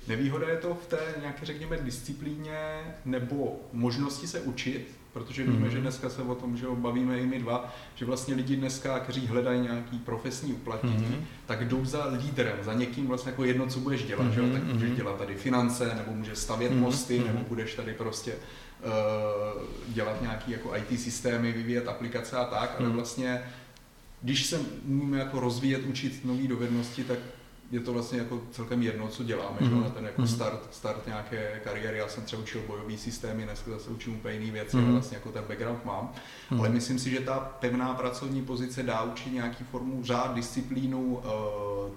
Nevýhoda 0.07 0.49
je 0.49 0.57
to 0.57 0.75
v 0.75 0.87
té 0.87 0.99
nějaké, 1.19 1.45
řekněme, 1.45 1.77
disciplíně 1.77 2.57
nebo 3.05 3.59
možnosti 3.73 4.27
se 4.27 4.41
učit, 4.41 5.01
protože 5.13 5.43
víme, 5.43 5.65
mm. 5.65 5.71
že 5.71 5.81
dneska 5.81 6.09
se 6.09 6.21
o 6.21 6.35
tom, 6.35 6.57
že 6.57 6.65
bavíme 6.75 7.19
i 7.19 7.25
my 7.25 7.39
dva, 7.39 7.75
že 7.95 8.05
vlastně 8.05 8.35
lidi 8.35 8.55
dneska, 8.55 8.99
kteří 8.99 9.27
hledají 9.27 9.61
nějaký 9.61 9.99
profesní 9.99 10.53
uplatnění, 10.53 11.05
mm. 11.05 11.25
tak 11.45 11.67
jdou 11.67 11.85
za 11.85 12.05
lídrem, 12.05 12.57
za 12.61 12.73
někým 12.73 13.07
vlastně 13.07 13.29
jako 13.29 13.43
jedno, 13.43 13.67
co 13.67 13.79
budeš 13.79 14.03
dělat, 14.03 14.23
mm. 14.23 14.33
že? 14.33 14.41
tak 14.41 14.63
můžeš 14.63 14.91
dělat 14.91 15.17
tady 15.17 15.35
finance, 15.35 15.93
nebo 15.97 16.11
můžeš 16.11 16.37
stavět 16.37 16.71
mm. 16.71 16.79
mosty, 16.79 17.19
mm. 17.19 17.27
nebo 17.27 17.39
budeš 17.47 17.75
tady 17.75 17.93
prostě 17.93 18.33
uh, 18.33 19.61
dělat 19.87 20.21
nějaký 20.21 20.51
jako 20.51 20.75
IT 20.75 20.99
systémy, 21.01 21.51
vyvíjet 21.51 21.87
aplikace 21.87 22.37
a 22.37 22.45
tak, 22.45 22.75
ale 22.79 22.89
vlastně 22.89 23.41
když 24.21 24.45
se 24.45 24.59
můžeme 24.85 25.17
jako 25.17 25.39
rozvíjet, 25.39 25.85
učit 25.85 26.25
nové 26.25 26.47
dovednosti, 26.47 27.03
tak 27.03 27.17
je 27.71 27.79
to 27.79 27.93
vlastně 27.93 28.19
jako 28.19 28.41
celkem 28.51 28.83
jedno, 28.83 29.07
co 29.07 29.23
děláme, 29.23 29.57
mm-hmm. 29.59 29.83
že? 29.83 29.89
ten 29.89 30.05
jako 30.05 30.21
mhm. 30.21 30.31
start, 30.31 30.67
start 30.71 31.07
nějaké 31.07 31.61
kariéry. 31.63 31.97
Já 31.97 32.07
jsem 32.07 32.23
třeba 32.23 32.41
učil 32.41 32.61
bojový 32.67 32.97
systémy, 32.97 33.43
dneska 33.43 33.71
zase 33.71 33.89
učím 33.89 34.13
úplně 34.15 34.33
jiné 34.33 34.51
věci, 34.51 34.77
mm-hmm. 34.77 34.83
ale 34.83 34.91
vlastně 34.91 35.17
jako 35.17 35.31
ten 35.31 35.43
background 35.47 35.85
mám. 35.85 36.11
Mm-hmm. 36.51 36.59
Ale 36.59 36.69
myslím 36.69 36.99
si, 36.99 37.09
že 37.09 37.19
ta 37.19 37.39
pevná 37.39 37.93
pracovní 37.93 38.41
pozice 38.41 38.83
dá 38.83 39.03
učit 39.03 39.33
nějaký 39.33 39.63
formu 39.63 40.03
řád, 40.03 40.35
disciplínu, 40.35 41.15
uh, 41.15 41.21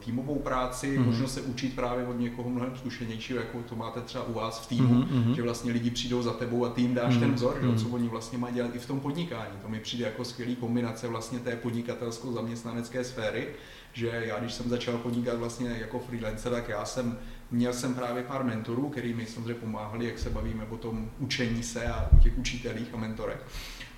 týmovou 0.05 0.39
práci, 0.39 0.99
mm-hmm. 0.99 1.07
možno 1.07 1.29
se 1.29 1.41
učit 1.41 1.75
právě 1.75 2.07
od 2.07 2.21
někoho 2.21 2.51
mnohem 2.51 2.77
zkušenějšího, 2.77 3.39
jako 3.39 3.59
to 3.69 3.77
máte 3.77 4.01
třeba 4.01 4.25
u 4.25 4.33
vás 4.33 4.61
v 4.61 4.69
týmu, 4.69 4.95
mm-hmm. 4.95 5.35
že 5.35 5.43
vlastně 5.43 5.73
lidi 5.73 5.91
přijdou 5.91 6.23
za 6.23 6.33
tebou 6.33 6.65
a 6.65 6.69
tým 6.69 6.95
dáš 6.95 7.15
mm-hmm. 7.15 7.21
ten 7.21 7.35
vzor, 7.35 7.61
mm-hmm. 7.63 7.83
co 7.83 7.89
oni 7.89 8.09
vlastně 8.09 8.39
mají 8.39 8.55
dělat 8.55 8.75
i 8.75 8.79
v 8.79 8.87
tom 8.87 9.01
podnikání. 9.01 9.53
To 9.63 9.69
mi 9.69 9.81
přijde 9.81 10.05
jako 10.05 10.25
skvělý 10.25 10.57
kombinace 10.57 11.09
vlastně 11.09 11.39
té 11.39 11.57
podnikatelsko-zaměstnanecké 11.57 13.05
sféry 13.05 13.49
že 13.95 14.23
já 14.25 14.39
když 14.39 14.55
jsem 14.55 14.69
začal 14.69 14.99
podnikat 14.99 15.39
vlastně 15.39 15.71
jako 15.71 15.99
freelancer, 15.99 16.53
tak 16.53 16.69
já 16.69 16.85
jsem 16.85 17.19
měl 17.51 17.73
jsem 17.73 17.95
právě 17.95 18.23
pár 18.23 18.45
mentorů, 18.45 18.89
který 18.89 19.15
mi 19.15 19.27
samozřejmě 19.27 19.55
pomáhali, 19.55 20.07
jak 20.07 20.19
se 20.19 20.31
bavíme 20.31 20.65
o 20.65 20.77
tom 20.77 21.11
učení 21.19 21.63
se 21.63 21.87
a 21.87 22.09
o 22.13 22.17
těch 22.17 22.39
učitelích 22.39 22.95
a 22.95 22.97
mentorech. 22.97 23.41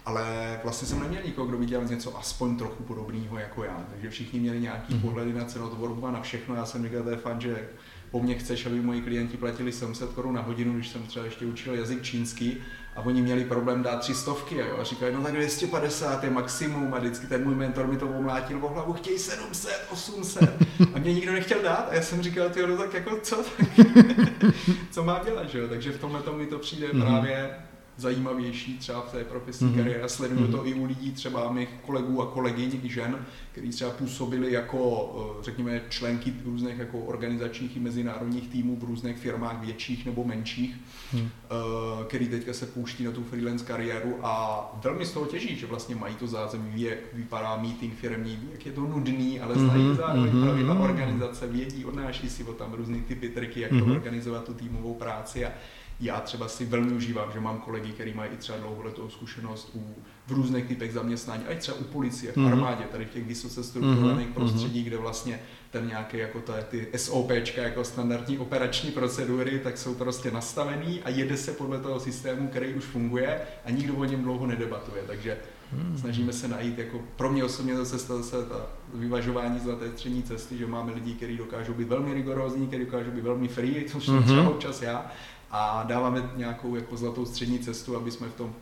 Ale 0.06 0.60
vlastně 0.62 0.88
jsem 0.88 1.00
neměl 1.00 1.22
nikoho, 1.24 1.46
kdo 1.46 1.58
by 1.58 1.66
dělal 1.66 1.86
něco 1.86 2.18
aspoň 2.18 2.56
trochu 2.56 2.82
podobného 2.82 3.38
jako 3.38 3.64
já. 3.64 3.86
Takže 3.90 4.10
všichni 4.10 4.40
měli 4.40 4.60
nějaký 4.60 4.94
mm-hmm. 4.94 5.00
pohledy 5.00 5.32
na 5.32 5.44
cenotvorbu 5.44 6.06
a 6.06 6.10
na 6.10 6.20
všechno. 6.20 6.54
Já 6.54 6.66
jsem 6.66 6.84
říkal, 6.84 7.02
to 7.02 7.10
je 7.10 7.16
fakt, 7.16 7.40
že 7.40 7.68
po 8.10 8.22
mně 8.22 8.34
chceš, 8.34 8.66
aby 8.66 8.80
moji 8.80 9.00
klienti 9.02 9.36
platili 9.36 9.72
700 9.72 10.10
korun 10.10 10.34
na 10.34 10.42
hodinu, 10.42 10.74
když 10.74 10.88
jsem 10.88 11.02
třeba 11.02 11.24
ještě 11.24 11.46
učil 11.46 11.74
jazyk 11.74 12.02
čínský 12.02 12.56
a 12.96 13.00
oni 13.00 13.22
měli 13.22 13.44
problém 13.44 13.82
dát 13.82 14.00
tři 14.00 14.14
stovky 14.14 14.56
jo, 14.56 14.76
a 14.80 14.84
říkali, 14.84 15.12
no 15.12 15.22
tak 15.22 15.34
250 15.34 16.24
je 16.24 16.30
maximum 16.30 16.94
a 16.94 16.98
vždycky 16.98 17.26
ten 17.26 17.44
můj 17.44 17.54
mentor 17.54 17.86
mi 17.86 17.96
to 17.96 18.08
omlátil 18.08 18.64
o 18.64 18.68
hlavu, 18.68 18.92
chtějí 18.92 19.18
700, 19.18 19.86
800 19.92 20.62
a 20.94 20.98
mě 20.98 21.14
nikdo 21.14 21.32
nechtěl 21.32 21.62
dát 21.62 21.88
a 21.90 21.94
já 21.94 22.02
jsem 22.02 22.22
říkal, 22.22 22.50
ty 22.50 22.66
no 22.66 22.76
tak 22.76 22.94
jako 22.94 23.18
co, 23.22 23.36
tak, 23.36 23.86
co 24.90 25.04
mám 25.04 25.24
dělat, 25.24 25.48
že 25.48 25.58
jo? 25.58 25.68
takže 25.68 25.92
v 25.92 26.00
tomhle 26.00 26.22
mi 26.36 26.46
to 26.46 26.58
přijde 26.58 26.88
mm-hmm. 26.88 27.00
právě 27.00 27.56
zajímavější 27.96 28.78
třeba 28.78 29.00
v 29.00 29.12
té 29.12 29.24
profesní 29.24 29.68
mm-hmm. 29.68 29.76
kariéře. 29.76 30.08
Sleduju 30.08 30.40
mm-hmm. 30.40 30.50
to 30.50 30.66
i 30.66 30.74
u 30.74 30.84
lidí, 30.84 31.12
třeba 31.12 31.52
mých 31.52 31.68
kolegů 31.86 32.22
a 32.22 32.26
kolegyň, 32.26 32.80
i 32.82 32.88
žen, 32.88 33.26
kteří 33.52 33.70
třeba 33.70 33.90
působili 33.90 34.52
jako, 34.52 35.36
eh, 35.40 35.44
řekněme, 35.44 35.82
členky 35.88 36.34
různých 36.44 36.78
jako 36.78 36.98
organizačních 36.98 37.76
i 37.76 37.80
mezinárodních 37.80 38.48
týmů 38.48 38.76
v 38.76 38.84
různých 38.84 39.16
firmách 39.16 39.64
větších 39.64 40.06
nebo 40.06 40.24
menších, 40.24 40.76
mm. 41.12 41.28
který 42.06 42.28
teďka 42.28 42.52
se 42.52 42.66
pouští 42.66 43.04
na 43.04 43.10
tu 43.10 43.24
freelance 43.24 43.64
kariéru 43.64 44.18
a 44.22 44.64
velmi 44.84 45.06
z 45.06 45.12
toho 45.12 45.26
těží, 45.26 45.56
že 45.56 45.66
vlastně 45.66 45.94
mají 45.94 46.14
to 46.14 46.26
zázemí, 46.26 46.82
jak 46.82 46.98
vypadá 47.12 47.56
meeting 47.56 47.94
firmní, 47.94 48.38
jak 48.52 48.66
je 48.66 48.72
to 48.72 48.80
nudný, 48.80 49.40
ale 49.40 49.54
znají 49.54 49.84
mm-hmm. 49.84 49.96
zároveň 49.96 50.32
mm-hmm. 50.32 50.44
pravidla 50.44 50.74
organizace, 50.74 51.46
vědí, 51.46 51.84
odnáší 51.84 52.30
si 52.30 52.44
o 52.44 52.52
tam 52.52 52.72
různé 52.72 52.98
typy 53.00 53.28
triky, 53.28 53.60
jak 53.60 53.72
mm-hmm. 53.72 53.78
to 53.78 53.86
mhm. 53.86 53.96
organizovat 53.96 54.44
tu 54.44 54.54
týmovou 54.54 54.94
práci 54.94 55.44
a 55.44 55.52
já 56.00 56.20
třeba 56.20 56.48
si 56.48 56.64
velmi 56.64 56.92
užívám, 56.92 57.32
že 57.32 57.40
mám 57.40 57.58
kolegy, 57.58 57.92
kteří 57.92 58.14
mají 58.14 58.30
i 58.30 58.36
třeba 58.36 58.58
dlouholetou 58.58 59.10
zkušenost 59.10 59.70
u, 59.74 59.94
v 60.26 60.32
různých 60.32 60.64
typech 60.64 60.92
zaměstnání, 60.92 61.44
a 61.44 61.52
i 61.52 61.56
třeba 61.56 61.78
u 61.78 61.84
policie, 61.84 62.32
v 62.32 62.36
mhm. 62.36 62.46
armádě, 62.46 62.84
tady 62.84 63.04
v 63.04 63.10
těch 63.10 63.26
vysoce 63.26 63.64
strukturovaných 63.64 64.28
mm-hmm. 64.28 64.32
prostředích, 64.32 64.86
kde 64.86 64.96
vlastně 64.96 65.40
ten 65.70 65.88
nějaký 65.88 66.18
jako 66.18 66.40
to, 66.40 66.52
ty 66.68 66.88
SOPčka, 66.96 67.62
jako 67.62 67.84
standardní 67.84 68.38
operační 68.38 68.90
procedury, 68.90 69.58
tak 69.58 69.78
jsou 69.78 69.94
prostě 69.94 70.30
nastavený 70.30 71.02
a 71.02 71.10
jede 71.10 71.36
se 71.36 71.52
podle 71.52 71.80
toho 71.80 72.00
systému, 72.00 72.48
který 72.48 72.74
už 72.74 72.84
funguje 72.84 73.40
a 73.64 73.70
nikdo 73.70 73.94
o 73.94 74.04
něm 74.04 74.22
dlouho 74.22 74.46
nedebatuje. 74.46 75.02
Takže 75.06 75.38
Hmm. 75.72 75.98
Snažíme 75.98 76.32
se 76.32 76.48
najít, 76.48 76.78
jako 76.78 77.00
pro 77.16 77.32
mě 77.32 77.44
osobně 77.44 77.76
zase 77.76 77.98
zase 77.98 78.46
ta 78.46 78.66
vyvažování 78.94 79.60
zlaté 79.60 79.90
střední 79.90 80.22
cesty, 80.22 80.58
že 80.58 80.66
máme 80.66 80.92
lidi, 80.92 81.14
kteří 81.14 81.36
dokážou 81.36 81.74
být 81.74 81.88
velmi 81.88 82.14
rigorózní, 82.14 82.66
kteří 82.66 82.84
dokážou 82.84 83.10
být 83.10 83.24
velmi 83.24 83.48
free, 83.48 83.84
což 83.88 84.04
jsem 84.04 84.14
hmm. 84.14 84.24
třeba 84.24 84.48
občas 84.48 84.82
já, 84.82 85.10
a 85.50 85.82
dáváme 85.82 86.30
nějakou 86.36 86.76
jako 86.76 86.96
zlatou 86.96 87.26
střední 87.26 87.58
cestu, 87.58 87.96
aby 87.96 88.10
jsme 88.10 88.28
v 88.28 88.34
tom 88.34 88.54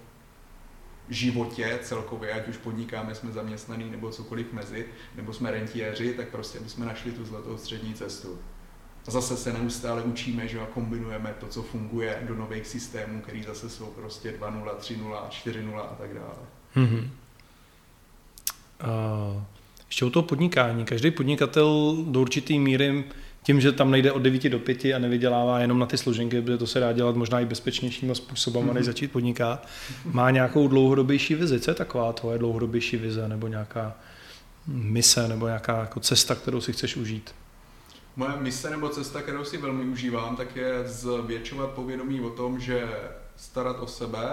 životě 1.08 1.78
celkově, 1.82 2.32
ať 2.32 2.48
už 2.48 2.56
podnikáme, 2.56 3.14
jsme 3.14 3.32
zaměstnaný 3.32 3.90
nebo 3.90 4.10
cokoliv 4.10 4.52
mezi, 4.52 4.86
nebo 5.14 5.32
jsme 5.32 5.50
rentiéři, 5.50 6.14
tak 6.14 6.28
prostě 6.28 6.58
aby 6.58 6.68
jsme 6.68 6.86
našli 6.86 7.12
tu 7.12 7.24
zlatou 7.24 7.58
střední 7.58 7.94
cestu. 7.94 8.38
A 9.06 9.10
zase 9.10 9.36
se 9.36 9.52
neustále 9.52 10.02
učíme, 10.02 10.48
že 10.48 10.60
a 10.60 10.66
kombinujeme 10.66 11.34
to, 11.40 11.46
co 11.46 11.62
funguje 11.62 12.22
do 12.28 12.34
nových 12.34 12.66
systémů, 12.66 13.20
který 13.20 13.42
zase 13.42 13.70
jsou 13.70 13.86
prostě 13.86 14.32
2.0, 14.32 14.64
3.0, 14.64 15.28
4.0 15.28 15.78
a 15.78 15.94
tak 15.98 16.14
dále. 16.14 16.36
Mm-hmm. 16.76 17.08
Uh, 18.84 19.42
ještě 19.86 20.04
o 20.04 20.10
toho 20.10 20.22
podnikání. 20.22 20.84
Každý 20.84 21.10
podnikatel 21.10 21.96
do 22.06 22.20
určitý 22.20 22.58
míry 22.58 23.04
tím, 23.44 23.60
že 23.60 23.72
tam 23.72 23.90
nejde 23.90 24.12
od 24.12 24.18
9 24.22 24.48
do 24.48 24.58
5 24.58 24.84
a 24.84 24.98
nevydělává 24.98 25.60
jenom 25.60 25.78
na 25.78 25.86
ty 25.86 25.98
složenky, 25.98 26.42
protože 26.42 26.58
to 26.58 26.66
se 26.66 26.80
dá 26.80 26.92
dělat 26.92 27.16
možná 27.16 27.40
i 27.40 27.46
bezpečnějším 27.46 28.14
způsobem, 28.14 28.74
než 28.74 28.86
začít 28.86 29.12
podnikat, 29.12 29.68
má 30.04 30.30
nějakou 30.30 30.68
dlouhodobější 30.68 31.34
vizi. 31.34 31.60
Co 31.60 31.70
je 31.70 31.74
taková 31.74 32.12
tvoje 32.12 32.38
dlouhodobější 32.38 32.96
vize 32.96 33.28
nebo 33.28 33.46
nějaká 33.46 33.94
mise 34.66 35.28
nebo 35.28 35.46
nějaká 35.46 35.80
jako 35.80 36.00
cesta, 36.00 36.34
kterou 36.34 36.60
si 36.60 36.72
chceš 36.72 36.96
užít? 36.96 37.34
Moje 38.16 38.32
mise 38.40 38.70
nebo 38.70 38.88
cesta, 38.88 39.22
kterou 39.22 39.44
si 39.44 39.56
velmi 39.56 39.84
užívám, 39.84 40.36
tak 40.36 40.56
je 40.56 40.72
zvětšovat 40.84 41.70
povědomí 41.70 42.20
o 42.20 42.30
tom, 42.30 42.60
že 42.60 42.88
starat 43.36 43.76
o 43.80 43.86
sebe 43.86 44.28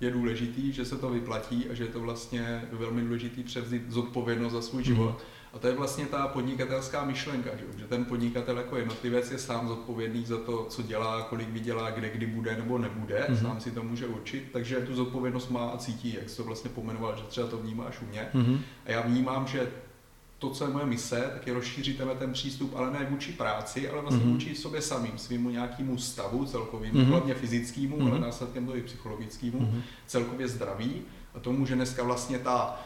je 0.00 0.10
důležitý, 0.10 0.72
že 0.72 0.84
se 0.84 0.96
to 0.96 1.10
vyplatí 1.10 1.66
a 1.70 1.74
že 1.74 1.84
je 1.84 1.88
to 1.88 2.00
vlastně 2.00 2.62
velmi 2.72 3.02
důležitý 3.02 3.42
převzít 3.42 3.82
zodpovědnost 3.90 4.52
za 4.52 4.62
svůj 4.62 4.84
život. 4.84 5.10
Mm-hmm 5.10 5.35
a 5.56 5.58
to 5.58 5.66
je 5.66 5.74
vlastně 5.74 6.06
ta 6.06 6.28
podnikatelská 6.28 7.04
myšlenka, 7.04 7.50
že, 7.56 7.78
že 7.78 7.84
ten 7.84 8.04
podnikatel 8.04 8.58
jako 8.58 8.76
jednotlivec 8.76 9.30
je 9.30 9.38
sám 9.38 9.68
zodpovědný 9.68 10.24
za 10.24 10.38
to, 10.38 10.66
co 10.68 10.82
dělá, 10.82 11.22
kolik 11.22 11.48
vydělá, 11.48 11.90
kde 11.90 12.10
kdy 12.10 12.26
bude 12.26 12.56
nebo 12.56 12.78
nebude, 12.78 13.26
mm-hmm. 13.28 13.42
sám 13.42 13.60
si 13.60 13.70
to 13.70 13.82
může 13.82 14.06
určit, 14.06 14.48
takže 14.52 14.76
tu 14.76 14.94
zodpovědnost 14.94 15.48
má 15.48 15.68
a 15.68 15.76
cítí, 15.76 16.14
jak 16.14 16.30
jsi 16.30 16.36
to 16.36 16.44
vlastně 16.44 16.70
pomenoval, 16.70 17.16
že 17.16 17.22
třeba 17.22 17.46
to 17.46 17.56
vnímáš 17.56 18.00
u 18.02 18.06
mě. 18.06 18.28
Mm-hmm. 18.34 18.58
A 18.86 18.90
já 18.90 19.00
vnímám, 19.00 19.46
že 19.46 19.68
to, 20.38 20.50
co 20.50 20.64
je 20.64 20.70
moje 20.70 20.86
mise, 20.86 21.30
tak 21.32 21.46
je 21.46 21.54
rozšířit 21.54 22.00
ten 22.18 22.32
přístup, 22.32 22.76
ale 22.76 22.90
ne 22.90 23.06
vůči 23.10 23.32
práci, 23.32 23.88
ale 23.88 24.02
vlastně 24.02 24.24
mm-hmm. 24.24 24.32
vůči 24.32 24.54
sobě 24.54 24.82
samým, 24.82 25.18
svýmu 25.18 25.50
nějakému 25.50 25.98
stavu 25.98 26.46
celkovému, 26.46 26.98
mm-hmm. 26.98 27.04
hlavně 27.04 27.34
fyzickému, 27.34 27.98
mm-hmm. 27.98 28.10
ale 28.10 28.20
následkem 28.20 28.66
to 28.66 28.76
i 28.76 28.82
psychologickému, 28.82 29.60
mm-hmm. 29.60 29.80
celkově 30.06 30.48
zdraví. 30.48 31.02
A 31.34 31.40
to 31.40 31.52
může 31.52 31.74
dneska 31.74 32.02
vlastně 32.02 32.38
ta 32.38 32.80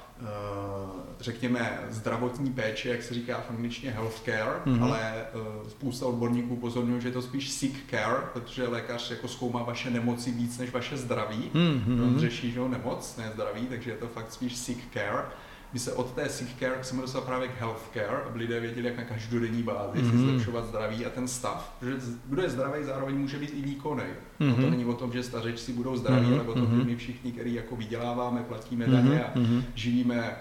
řekněme, 1.20 1.80
zdravotní 1.88 2.52
péče, 2.52 2.88
jak 2.88 3.02
se 3.02 3.14
říká 3.14 3.40
v 3.40 3.50
angličtině 3.50 3.92
healthcare, 3.92 4.60
mm-hmm. 4.66 4.82
ale 4.82 5.26
uh, 5.34 5.68
spousta 5.68 6.06
odborníků 6.06 6.54
upozorňuje, 6.54 7.00
že 7.00 7.08
je 7.08 7.12
to 7.12 7.22
spíš 7.22 7.50
sick 7.50 7.90
care, 7.90 8.20
protože 8.32 8.68
lékař 8.68 9.10
jako 9.10 9.28
zkoumá 9.28 9.62
vaše 9.62 9.90
nemoci 9.90 10.30
víc 10.30 10.58
než 10.58 10.72
vaše 10.72 10.96
zdraví. 10.96 11.50
Mm-hmm. 11.54 12.02
On 12.02 12.18
řeší, 12.18 12.52
že 12.52 12.60
ho 12.60 12.68
nemoc, 12.68 13.16
ne 13.16 13.30
zdraví, 13.34 13.66
takže 13.66 13.90
je 13.90 13.96
to 13.96 14.08
fakt 14.08 14.32
spíš 14.32 14.56
sick 14.56 14.80
care 14.92 15.24
by 15.72 15.78
se 15.78 15.92
od 15.92 16.12
té 16.12 16.28
sick 16.28 16.58
care 16.58 16.78
jsme 16.82 17.02
dostali 17.02 17.26
právě 17.26 17.48
k 17.48 17.60
health 17.60 17.90
care, 17.94 18.22
aby 18.26 18.38
lidé 18.38 18.60
věděli, 18.60 18.88
jak 18.88 18.96
na 18.96 19.04
každodenní 19.04 19.62
bázi 19.62 19.98
mm-hmm. 19.98 20.10
si 20.10 20.16
mhm. 20.16 20.30
zlepšovat 20.30 20.66
zdraví 20.66 21.06
a 21.06 21.10
ten 21.10 21.28
stav. 21.28 21.76
Protože 21.80 21.96
kdo 22.26 22.42
je 22.42 22.50
zdravý, 22.50 22.84
zároveň 22.84 23.14
může 23.14 23.38
být 23.38 23.50
i 23.54 23.62
výkonný. 23.62 24.04
Mm-hmm. 24.40 24.60
to 24.64 24.70
není 24.70 24.84
o 24.84 24.92
tom, 24.92 25.12
že 25.12 25.22
stařečci 25.22 25.72
budou 25.72 25.96
zdraví, 25.96 26.26
mm-hmm. 26.26 26.40
ale 26.40 26.48
o 26.48 26.54
tom, 26.54 26.66
že 26.70 26.76
mhm. 26.76 26.86
my 26.86 26.96
všichni, 26.96 27.32
kteří 27.32 27.54
jako 27.54 27.76
vyděláváme, 27.76 28.42
platíme 28.42 28.86
mm-hmm. 28.86 28.92
daně 28.92 29.24
a 29.24 29.38
mm-hmm. 29.38 29.62
živíme 29.74 30.36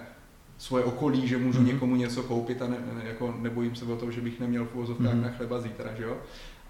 svoje 0.58 0.84
okolí, 0.84 1.28
že 1.28 1.38
můžu 1.38 1.58
mm-hmm. 1.58 1.66
někomu 1.66 1.96
něco 1.96 2.22
koupit 2.22 2.62
a 2.62 2.68
ne, 2.68 2.76
ne, 2.94 3.02
jako 3.04 3.34
nebojím 3.40 3.76
se 3.76 3.84
o 3.84 3.96
to, 3.96 4.10
že 4.10 4.20
bych 4.20 4.40
neměl 4.40 4.64
v 4.64 4.74
uvozovkách 4.74 5.14
mm-hmm. 5.14 5.22
na 5.22 5.30
chleba 5.30 5.60
zítra, 5.60 5.90
že 5.96 6.02
jo? 6.02 6.16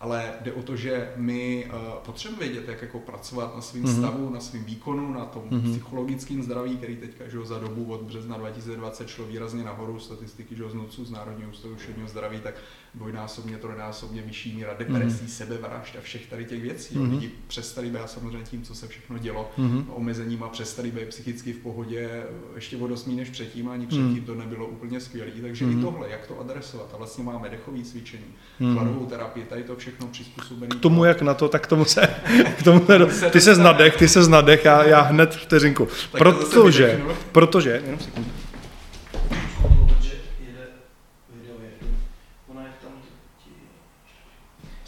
Ale 0.00 0.35
jde 0.40 0.52
o 0.52 0.62
to, 0.62 0.76
že 0.76 1.12
my 1.16 1.66
uh, 1.66 1.95
potřebujeme 1.95 2.52
vědět, 2.52 2.69
jak 2.69 2.83
jako 2.83 2.99
pracovat 2.99 3.57
na 3.57 3.61
svém 3.61 3.85
mm-hmm. 3.85 3.99
stavu, 3.99 4.30
na 4.30 4.40
svém 4.40 4.64
výkonu, 4.64 5.12
na 5.12 5.25
tom 5.25 5.42
mm-hmm. 5.42 5.71
psychologickém 5.71 6.42
zdraví, 6.42 6.76
který 6.76 6.97
teďka 6.97 7.28
že 7.28 7.45
za 7.45 7.59
dobu 7.59 7.85
od 7.92 8.00
března 8.00 8.37
2020 8.37 9.09
šlo 9.09 9.26
výrazně 9.26 9.64
nahoru, 9.64 10.00
statistiky 10.00 10.57
že 10.57 10.71
z 10.71 10.75
NUCu, 10.75 11.04
z 11.04 11.11
Národního 11.11 11.50
ústavu 11.50 11.75
duševního 11.75 12.09
zdraví, 12.09 12.40
tak 12.40 12.54
dvojnásobně, 12.95 13.57
trojnásobně 13.57 14.23
vyšší 14.23 14.55
míra 14.55 14.75
depresí, 14.79 15.25
mm-hmm. 15.25 15.29
sebevražd 15.29 15.97
a 15.99 16.01
všech 16.01 16.27
tady 16.27 16.45
těch 16.45 16.63
věcí. 16.63 16.95
Mm-hmm. 16.95 17.11
Lidi 17.11 17.31
přestali 17.47 17.91
být 17.91 18.01
samozřejmě 18.07 18.39
tím, 18.45 18.63
co 18.63 18.75
se 18.75 18.89
všechno 18.89 19.19
dělo, 19.19 19.51
mm-hmm. 19.59 19.85
omezením 19.89 20.43
a 20.43 20.49
přestali 20.49 20.91
být 20.91 21.09
psychicky 21.09 21.53
v 21.53 21.59
pohodě 21.59 22.23
ještě 22.55 22.77
o 22.77 22.87
dost 22.87 23.07
než 23.07 23.31
předtím, 23.31 23.69
ani 23.69 23.87
předtím 23.87 24.15
mm-hmm. 24.15 24.25
to 24.25 24.35
nebylo 24.35 24.67
úplně 24.67 25.01
skvělé. 25.01 25.31
Takže 25.43 25.67
mm-hmm. 25.67 25.79
i 25.79 25.83
tohle, 25.83 26.11
jak 26.11 26.27
to 26.27 26.41
adresovat. 26.41 26.91
A 26.95 26.97
vlastně 26.97 27.25
máme 27.25 27.49
dechové 27.49 27.83
cvičení, 27.83 28.25
mm-hmm. 28.61 29.07
terapii, 29.07 29.45
tady 29.45 29.63
to 29.63 29.77
všechno 29.77 30.07
přizpůsobené. 30.07 30.77
K 30.77 30.81
tomu, 30.81 31.05
jak 31.05 31.23
na 31.23 31.35
to, 31.35 31.49
tak 31.49 31.67
tomu 31.67 31.85
se, 31.85 32.01
k 32.59 32.63
tomu 32.63 32.87
se, 33.11 33.31
ty 33.31 33.41
se 33.41 33.55
znadech, 33.55 33.97
ty 33.97 34.09
se 34.09 34.23
znadech, 34.23 34.65
já, 34.65 34.85
já 34.85 35.01
hned 35.01 35.35
vteřinku. 35.35 35.89
Protože, 36.13 37.03
protože, 37.33 37.83
jenom 37.85 38.01
sekundu. 38.01 38.31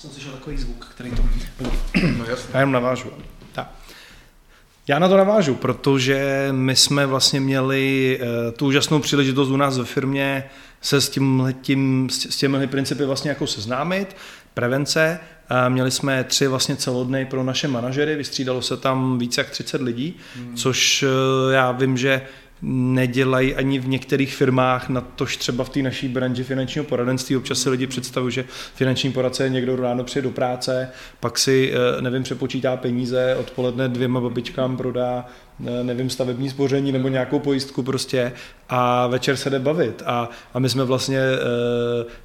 Jsem 0.02 0.10
slyšel 0.10 0.32
takový 0.32 0.56
zvuk, 0.56 0.81
který 0.94 1.10
to... 1.10 1.22
No 2.18 2.24
jasně. 2.24 2.50
Já 2.52 2.60
jenom 2.60 2.72
navážu. 2.72 3.10
Tak. 3.52 3.70
Já 4.88 4.98
na 4.98 5.08
to 5.08 5.16
navážu, 5.16 5.54
protože 5.54 6.48
my 6.52 6.76
jsme 6.76 7.06
vlastně 7.06 7.40
měli 7.40 8.18
uh, 8.20 8.52
tu 8.52 8.66
úžasnou 8.66 8.98
příležitost 8.98 9.48
u 9.48 9.56
nás 9.56 9.78
ve 9.78 9.84
firmě 9.84 10.44
se 10.80 11.00
s, 11.00 11.08
tímhletím, 11.08 12.08
s 12.10 12.36
těmi 12.36 12.66
principy 12.66 13.04
vlastně 13.04 13.28
jako 13.28 13.46
seznámit, 13.46 14.16
prevence. 14.54 15.20
Uh, 15.50 15.72
měli 15.72 15.90
jsme 15.90 16.24
tři 16.24 16.46
vlastně 16.46 16.76
celodny 16.76 17.26
pro 17.26 17.44
naše 17.44 17.68
manažery, 17.68 18.16
vystřídalo 18.16 18.62
se 18.62 18.76
tam 18.76 19.18
více 19.18 19.40
jak 19.40 19.50
30 19.50 19.82
lidí, 19.82 20.16
hmm. 20.36 20.56
což 20.56 21.02
uh, 21.02 21.52
já 21.52 21.72
vím, 21.72 21.96
že 21.96 22.22
nedělají 22.62 23.54
ani 23.54 23.78
v 23.78 23.88
některých 23.88 24.34
firmách, 24.34 24.88
na 24.88 25.00
tož 25.00 25.36
třeba 25.36 25.64
v 25.64 25.68
té 25.68 25.82
naší 25.82 26.08
branži 26.08 26.44
finančního 26.44 26.84
poradenství. 26.84 27.36
Občas 27.36 27.58
si 27.58 27.70
lidi 27.70 27.86
představují, 27.86 28.32
že 28.32 28.44
finanční 28.74 29.12
poradce 29.12 29.48
někdo 29.48 29.76
ráno 29.76 30.04
přijde 30.04 30.28
do 30.28 30.30
práce, 30.34 30.88
pak 31.20 31.38
si, 31.38 31.72
eh, 31.98 32.02
nevím, 32.02 32.22
přepočítá 32.22 32.76
peníze, 32.76 33.36
odpoledne 33.40 33.88
dvěma 33.88 34.20
babičkám 34.20 34.76
prodá 34.76 35.26
nevím, 35.58 36.10
stavební 36.10 36.50
spoření 36.50 36.92
nebo 36.92 37.08
nějakou 37.08 37.38
pojistku 37.38 37.82
prostě 37.82 38.32
a 38.68 39.06
večer 39.06 39.36
se 39.36 39.50
jde 39.50 39.58
bavit. 39.58 40.02
A, 40.06 40.28
a 40.54 40.58
my 40.58 40.68
jsme 40.68 40.84
vlastně 40.84 41.18
e, 41.18 41.38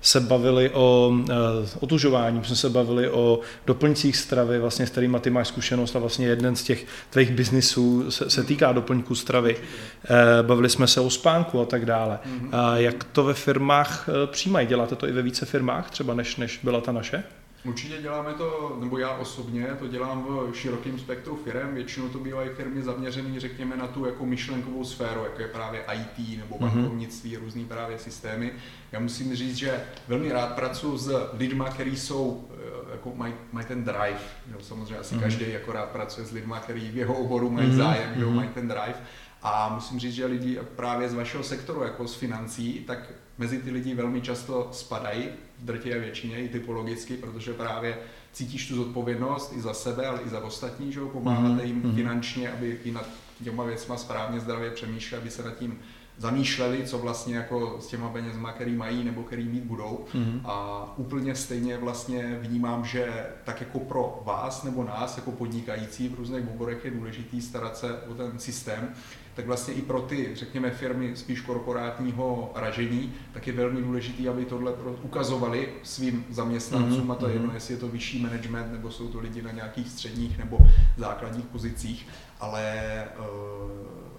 se 0.02 0.20
bavili 0.20 0.70
o 0.70 1.14
e, 1.30 1.34
otužování, 1.80 2.44
jsme 2.44 2.56
se 2.56 2.70
bavili 2.70 3.10
o 3.10 3.40
doplňcích 3.66 4.18
stravy, 4.18 4.60
vlastně 4.60 4.88
s 4.88 4.90
kterými 4.90 5.20
ty 5.20 5.30
máš 5.30 5.48
zkušenost 5.48 5.96
a 5.96 6.00
vlastně 6.00 6.28
jeden 6.28 6.56
z 6.56 6.64
těch 6.64 6.86
tvých 7.10 7.32
biznisů 7.32 8.12
se, 8.12 8.30
se 8.30 8.44
týká 8.44 8.72
doplňků 8.72 9.16
stravy. 9.16 9.56
E, 9.60 10.44
bavili 10.44 10.70
jsme 10.70 10.88
se 10.88 11.02
o 11.02 11.10
spánku 11.10 11.62
a 11.62 11.66
tak 11.66 11.86
dále. 11.86 12.20
A 12.52 12.78
jak 12.78 13.04
to 13.04 13.24
ve 13.24 13.34
firmách 13.34 14.10
přijímají? 14.26 14.68
Děláte 14.68 14.96
to 14.96 15.08
i 15.08 15.12
ve 15.12 15.22
více 15.22 15.46
firmách 15.46 15.92
třeba, 15.92 16.14
než, 16.14 16.36
než 16.36 16.60
byla 16.64 16.82
ta 16.82 16.92
naše? 16.92 17.24
Určitě 17.68 18.02
děláme 18.02 18.34
to, 18.34 18.78
nebo 18.80 18.98
já 18.98 19.12
osobně 19.12 19.68
to 19.80 19.88
dělám 19.88 20.26
v 20.52 20.56
širokém 20.56 21.00
spektru 21.00 21.36
firm. 21.36 21.76
Většinou 21.76 22.10
to 22.10 22.20
bývají 22.20 22.50
firmy 22.50 22.82
zaměřené, 22.82 23.40
řekněme, 23.40 23.78
na 23.78 23.88
tu 23.88 24.06
jako 24.06 24.26
myšlenkovou 24.26 24.84
sféru, 24.84 25.24
jako 25.24 25.42
je 25.42 25.48
právě 25.48 25.86
IT 25.94 26.38
nebo 26.38 26.58
mhm. 26.60 26.70
bankovnictví, 26.70 27.36
mm-hmm. 27.36 27.40
různý 27.40 27.66
právě 27.66 28.00
systémy. 28.00 28.52
Já 28.92 29.00
musím 29.00 29.36
říct, 29.36 29.56
že 29.56 29.84
velmi 30.08 30.32
rád 30.32 30.56
pracuji 30.56 30.98
s 30.98 31.30
lidmi, 31.34 31.64
kteří 31.74 31.98
jsou, 31.98 32.48
eh, 32.52 32.92
jako 32.92 33.12
mají, 33.16 33.34
mají 33.52 33.66
ten 33.66 33.84
drive. 33.84 34.20
Jo, 34.52 34.58
samozřejmě 34.62 34.98
asi 34.98 35.16
mm-hmm. 35.16 35.22
každý 35.22 35.52
jako 35.52 35.72
rád 35.72 35.90
pracuje 35.90 36.28
s 36.28 36.32
lidmi, 36.32 36.56
kteří 36.62 36.90
v 36.92 36.98
jeho 36.98 37.14
oboru 37.14 37.50
mají 37.50 37.68
mm-hmm. 37.68 37.78
zájem, 37.78 38.14
mm-hmm. 38.16 38.36
mají 38.36 38.50
ten 38.50 38.68
drive. 38.68 38.96
A 39.42 39.72
musím 39.76 40.00
říct, 40.00 40.14
že 40.14 40.26
lidi 40.26 40.60
právě 40.76 41.10
z 41.10 41.14
vašeho 41.14 41.44
sektoru, 41.44 41.84
jako 41.84 42.08
z 42.08 42.16
financí, 42.16 42.84
tak 42.88 43.14
mezi 43.38 43.58
ty 43.58 43.72
lidi 43.72 43.96
velmi 43.96 44.22
často 44.22 44.70
spadají, 44.72 45.30
drtivé 45.60 46.00
většině 46.00 46.44
i 46.44 46.50
typologicky, 46.50 47.18
protože 47.18 47.54
právě 47.54 47.98
cítíš 48.34 48.68
tu 48.68 48.76
zodpovědnost 48.76 49.54
i 49.56 49.62
za 49.62 49.74
sebe, 49.74 50.08
ale 50.08 50.22
i 50.22 50.30
za 50.30 50.40
ostatní, 50.40 50.92
že 50.94 51.00
jo, 51.00 51.08
pomáháte 51.08 51.66
jim 51.66 51.84
mm-hmm. 51.84 51.96
finančně, 51.96 52.52
aby 52.52 52.80
i 52.84 52.92
nad 52.92 53.10
těma 53.44 53.64
věcma 53.64 53.98
správně 53.98 54.40
zdravě 54.40 54.72
přemýšleli, 54.72 55.22
aby 55.22 55.32
se 55.32 55.44
nad 55.44 55.58
tím 55.58 55.80
zamýšleli, 56.18 56.86
co 56.86 56.98
vlastně 56.98 57.36
jako 57.36 57.78
s 57.82 57.88
těma 57.88 58.10
penězma, 58.10 58.52
který 58.52 58.76
mají 58.76 59.04
nebo 59.04 59.24
který 59.24 59.44
mít 59.44 59.64
budou. 59.64 60.06
Mm-hmm. 60.14 60.42
A 60.46 60.88
úplně 60.98 61.36
stejně 61.36 61.78
vlastně 61.78 62.40
vnímám, 62.42 62.86
že 62.86 63.26
tak 63.44 63.62
jako 63.62 63.80
pro 63.80 64.22
vás 64.26 64.64
nebo 64.64 64.84
nás 64.84 65.18
jako 65.18 65.32
podnikající 65.32 66.10
v 66.10 66.16
různých 66.16 66.50
oborech 66.50 66.86
je 66.86 66.92
důležitý 66.92 67.42
starat 67.42 67.78
se 67.78 67.94
o 67.94 68.14
ten 68.14 68.40
systém, 68.40 68.90
tak 69.36 69.46
vlastně 69.46 69.74
i 69.74 69.82
pro 69.82 70.02
ty, 70.02 70.30
řekněme, 70.34 70.72
firmy 70.72 71.16
spíš 71.16 71.42
korporátního 71.42 72.52
ražení, 72.56 73.14
tak 73.34 73.48
je 73.48 73.54
velmi 73.54 73.82
důležité, 73.82 74.30
aby 74.30 74.46
tohle 74.46 74.74
ukazovali 75.02 75.70
svým 75.84 76.26
zaměstnancům, 76.30 77.08
mm-hmm. 77.08 77.12
a 77.12 77.16
to 77.16 77.28
je 77.28 77.34
jedno, 77.34 77.48
mhm. 77.48 77.56
jestli 77.56 77.74
je 77.74 77.80
to 77.80 77.88
vyšší 77.88 78.22
management, 78.22 78.72
nebo 78.72 78.92
jsou 78.92 79.08
to 79.08 79.20
lidi 79.20 79.42
na 79.42 79.52
nějakých 79.52 79.90
středních 79.90 80.38
nebo 80.38 80.58
základních 80.98 81.46
pozicích, 81.46 82.08
ale 82.40 83.04
uh, 83.20 84.17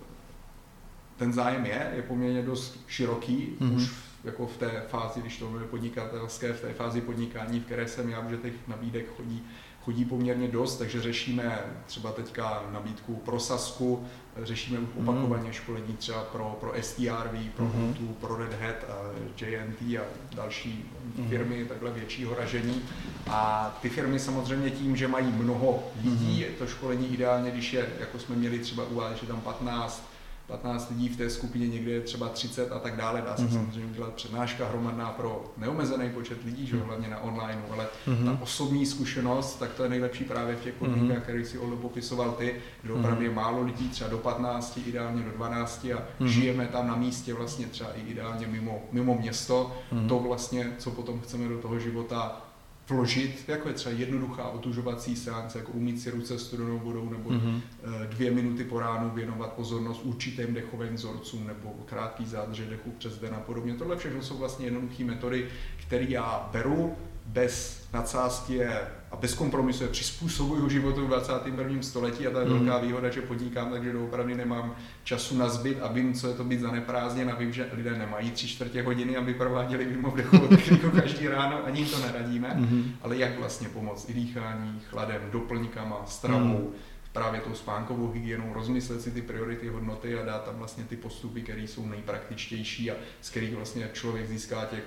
ten 1.18 1.32
zájem 1.32 1.66
je, 1.66 1.92
je 1.96 2.02
poměrně 2.02 2.42
dost 2.42 2.84
široký, 2.86 3.56
mm-hmm. 3.60 3.76
už 3.76 3.90
jako 4.24 4.46
v 4.46 4.56
té 4.56 4.82
fázi, 4.88 5.20
když 5.20 5.38
to 5.38 5.58
je 5.60 5.66
podnikatelské, 5.66 6.52
v 6.52 6.60
té 6.60 6.72
fázi 6.72 7.00
podnikání, 7.00 7.60
v 7.60 7.64
které 7.64 7.88
jsem 7.88 8.08
já, 8.08 8.30
že 8.30 8.36
těch 8.36 8.52
nabídek 8.68 9.16
chodí, 9.16 9.42
chodí 9.84 10.04
poměrně 10.04 10.48
dost, 10.48 10.76
takže 10.76 11.02
řešíme 11.02 11.58
třeba 11.86 12.12
teďka 12.12 12.62
nabídku 12.72 13.16
pro 13.16 13.40
Sasku, 13.40 14.06
řešíme 14.42 14.80
mhm. 14.80 14.88
opakovaně 14.96 15.52
školení 15.52 15.96
třeba 15.96 16.22
pro, 16.22 16.56
pro 16.60 16.72
STRV, 16.80 17.54
pro 17.56 17.64
mm-hmm. 17.66 17.94
tu, 17.94 18.06
pro 18.06 18.36
Red 18.36 18.60
Hat, 18.60 18.90
a 18.90 18.96
JNT 19.40 19.82
a 19.82 20.02
další 20.34 20.84
mm-hmm. 21.18 21.28
firmy 21.28 21.64
takhle 21.64 21.90
většího 21.90 22.34
ražení. 22.34 22.82
A 23.30 23.78
ty 23.82 23.88
firmy 23.88 24.18
samozřejmě 24.18 24.70
tím, 24.70 24.96
že 24.96 25.08
mají 25.08 25.32
mnoho 25.32 25.84
lidí, 26.04 26.36
mm-hmm. 26.36 26.40
je 26.40 26.50
to 26.50 26.66
školení 26.66 27.14
ideálně, 27.14 27.50
když 27.50 27.72
je, 27.72 27.88
jako 28.00 28.18
jsme 28.18 28.36
měli 28.36 28.58
třeba 28.58 28.84
u 28.84 28.94
vás, 28.94 29.20
že 29.20 29.26
tam 29.26 29.40
15 29.40 30.17
15 30.48 30.90
lidí 30.90 31.08
v 31.08 31.16
té 31.16 31.30
skupině, 31.30 31.68
někde 31.68 31.90
je 31.90 32.00
třeba 32.00 32.28
30 32.28 32.72
a 32.72 32.78
tak 32.78 32.96
dále. 32.96 33.22
Dá 33.22 33.36
se 33.36 33.42
mm-hmm. 33.42 33.52
samozřejmě 33.52 33.90
udělat 33.90 34.14
přednáška 34.14 34.68
hromadná 34.68 35.10
pro 35.10 35.44
neomezený 35.56 36.10
počet 36.10 36.44
lidí, 36.44 36.66
že 36.66 36.76
hlavně 36.76 37.08
na 37.08 37.20
online, 37.20 37.62
ale 37.72 37.86
mm-hmm. 38.06 38.24
ta 38.24 38.42
osobní 38.42 38.86
zkušenost, 38.86 39.58
tak 39.58 39.74
to 39.74 39.82
je 39.82 39.88
nejlepší 39.88 40.24
právě 40.24 40.56
v 40.56 40.60
těch 40.60 40.80
mhm. 40.80 40.90
podmínkách, 40.90 41.18
mm-hmm. 41.18 41.22
které 41.22 41.44
si 41.44 41.58
Oldo 41.58 41.76
popisoval 41.76 42.32
ty, 42.32 42.54
kde 42.82 42.92
opravdu 42.92 43.22
je 43.22 43.28
mhm. 43.28 43.36
málo 43.36 43.62
lidí, 43.62 43.88
třeba 43.88 44.10
do 44.10 44.18
15, 44.18 44.80
ideálně 44.86 45.22
do 45.22 45.30
12 45.30 45.84
a 45.84 45.88
mm-hmm. 45.88 46.26
žijeme 46.26 46.66
tam 46.66 46.86
na 46.86 46.96
místě 46.96 47.34
vlastně 47.34 47.66
třeba 47.66 47.90
i 47.94 48.00
ideálně 48.00 48.46
mimo, 48.46 48.82
mimo 48.92 49.14
město. 49.14 49.72
Mm-hmm. 49.92 50.08
To 50.08 50.18
vlastně, 50.18 50.72
co 50.78 50.90
potom 50.90 51.20
chceme 51.20 51.48
do 51.48 51.58
toho 51.58 51.78
života 51.78 52.47
vložit, 52.88 53.44
jako 53.48 53.68
je 53.68 53.74
třeba 53.74 53.94
jednoduchá 53.94 54.48
otužovací 54.48 55.16
seance, 55.16 55.58
jako 55.58 55.72
umít 55.72 56.00
si 56.00 56.10
ruce 56.10 56.38
studenou 56.38 56.78
vodou 56.78 57.10
nebo 57.10 57.30
mm-hmm. 57.30 57.60
dvě 58.08 58.30
minuty 58.30 58.64
po 58.64 58.80
ránu 58.80 59.10
věnovat 59.10 59.52
pozornost 59.52 60.00
určitým 60.04 60.54
dechovým 60.54 60.94
vzorcům 60.94 61.46
nebo 61.46 61.74
krátký 61.86 62.26
zádrže 62.26 62.66
dechu 62.66 62.90
přes 62.90 63.18
den 63.18 63.34
a 63.34 63.40
podobně. 63.40 63.74
Tohle 63.74 63.96
všechno 63.96 64.22
jsou 64.22 64.38
vlastně 64.38 64.66
jednoduché 64.66 65.04
metody, 65.04 65.48
které 65.86 66.04
já 66.04 66.48
beru 66.52 66.96
bez 67.28 67.88
nadsázky 67.92 68.64
a 69.10 69.16
bez 69.16 69.34
kompromisu 69.34 69.82
je 69.82 69.88
přizpůsobuju 69.88 70.68
životu 70.68 71.04
v 71.04 71.08
21. 71.08 71.82
století 71.82 72.26
a 72.26 72.30
to 72.30 72.38
je 72.38 72.44
mm. 72.44 72.52
velká 72.52 72.78
výhoda, 72.78 73.10
že 73.10 73.22
podnikám, 73.22 73.70
takže 73.70 73.92
doopravdy 73.92 74.34
nemám 74.34 74.74
času 75.04 75.38
na 75.38 75.48
zbyt 75.48 75.78
a 75.82 75.92
vím, 75.92 76.14
co 76.14 76.28
je 76.28 76.34
to 76.34 76.44
být 76.44 76.60
zaneprázdněn 76.60 77.30
a 77.30 77.34
vím, 77.34 77.52
že 77.52 77.68
lidé 77.72 77.98
nemají 77.98 78.30
tři 78.30 78.48
čtvrtě 78.48 78.82
hodiny, 78.82 79.16
aby 79.16 79.34
prováděli 79.34 79.86
mimo 79.86 80.12
dechovou 80.16 80.46
techniku 80.56 80.90
každý 80.90 81.28
ráno, 81.28 81.66
ani 81.66 81.80
jim 81.80 81.88
to 81.88 81.98
neradíme, 81.98 82.54
mm. 82.54 82.92
ale 83.02 83.16
jak 83.16 83.38
vlastně 83.38 83.68
pomoct 83.68 84.10
i 84.10 84.14
dýchání, 84.14 84.80
chladem, 84.90 85.22
doplňkama, 85.32 86.02
stravou, 86.06 86.58
mm 86.58 86.74
právě 87.18 87.40
tou 87.40 87.54
spánkovou 87.54 88.12
hygienou, 88.12 88.52
rozmyslet 88.54 89.02
si 89.02 89.10
ty 89.10 89.22
priority, 89.22 89.68
hodnoty 89.68 90.18
a 90.18 90.24
dát 90.24 90.44
tam 90.44 90.56
vlastně 90.58 90.84
ty 90.84 90.96
postupy, 90.96 91.42
které 91.42 91.62
jsou 91.62 91.86
nejpraktičtější 91.86 92.90
a 92.90 92.94
z 93.20 93.30
kterých 93.30 93.54
vlastně 93.54 93.90
člověk 93.92 94.28
získá 94.28 94.64
těch 94.64 94.82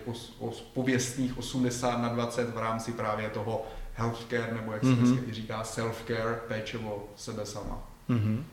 pověstných 0.74 1.38
80 1.38 1.98
na 1.98 2.10
20 2.10 2.50
v 2.50 2.58
rámci 2.58 2.92
právě 2.92 3.30
toho 3.30 3.66
healthcare, 3.94 4.54
nebo 4.54 4.72
jak 4.72 4.82
se 4.82 4.88
mm-hmm. 4.88 4.96
dneska 4.96 5.34
říká 5.34 5.64
self-care, 5.64 6.36
péče 6.48 6.78
o 6.78 7.04
sebe 7.16 7.46
sama. 7.46 7.84
Mm-hmm. 8.10 8.44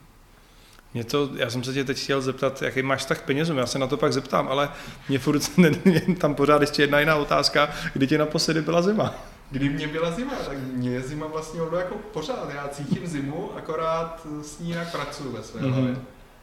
Mě 0.95 1.05
to, 1.05 1.31
já 1.35 1.51
jsem 1.51 1.65
se 1.65 1.75
tě 1.75 1.85
teď 1.85 1.99
chtěl 1.99 2.21
zeptat, 2.21 2.63
jaký 2.63 2.83
máš 2.83 3.05
tak 3.05 3.23
penězům, 3.23 3.59
já 3.59 3.67
se 3.67 3.79
na 3.79 3.87
to 3.87 3.97
pak 3.97 4.13
zeptám, 4.13 4.49
ale 4.49 4.69
mě 5.09 5.19
furt 5.19 5.43
tam 6.19 6.35
pořád 6.35 6.61
ještě 6.61 6.83
jedna 6.83 7.01
jiná 7.01 7.17
otázka, 7.17 7.71
kdy 7.93 8.07
ti 8.07 8.19
naposledy 8.19 8.63
byla 8.63 8.83
zima? 8.83 9.15
Kdy 9.51 9.69
mě 9.69 9.89
byla 9.89 10.11
zima, 10.11 10.33
tak 10.47 10.59
mě 10.59 10.91
je 10.91 11.03
zima 11.03 11.27
vlastně 11.27 11.61
jako 11.61 11.95
pořád. 11.95 12.51
Já 12.55 12.69
cítím 12.69 13.07
zimu, 13.07 13.51
akorát 13.57 14.27
s 14.43 14.59
ní 14.59 14.71
jak 14.71 14.93
pracuji 14.93 15.33
ve 15.33 15.43
své 15.43 15.61
mm-hmm. 15.61 15.73
hlavě. 15.73 15.97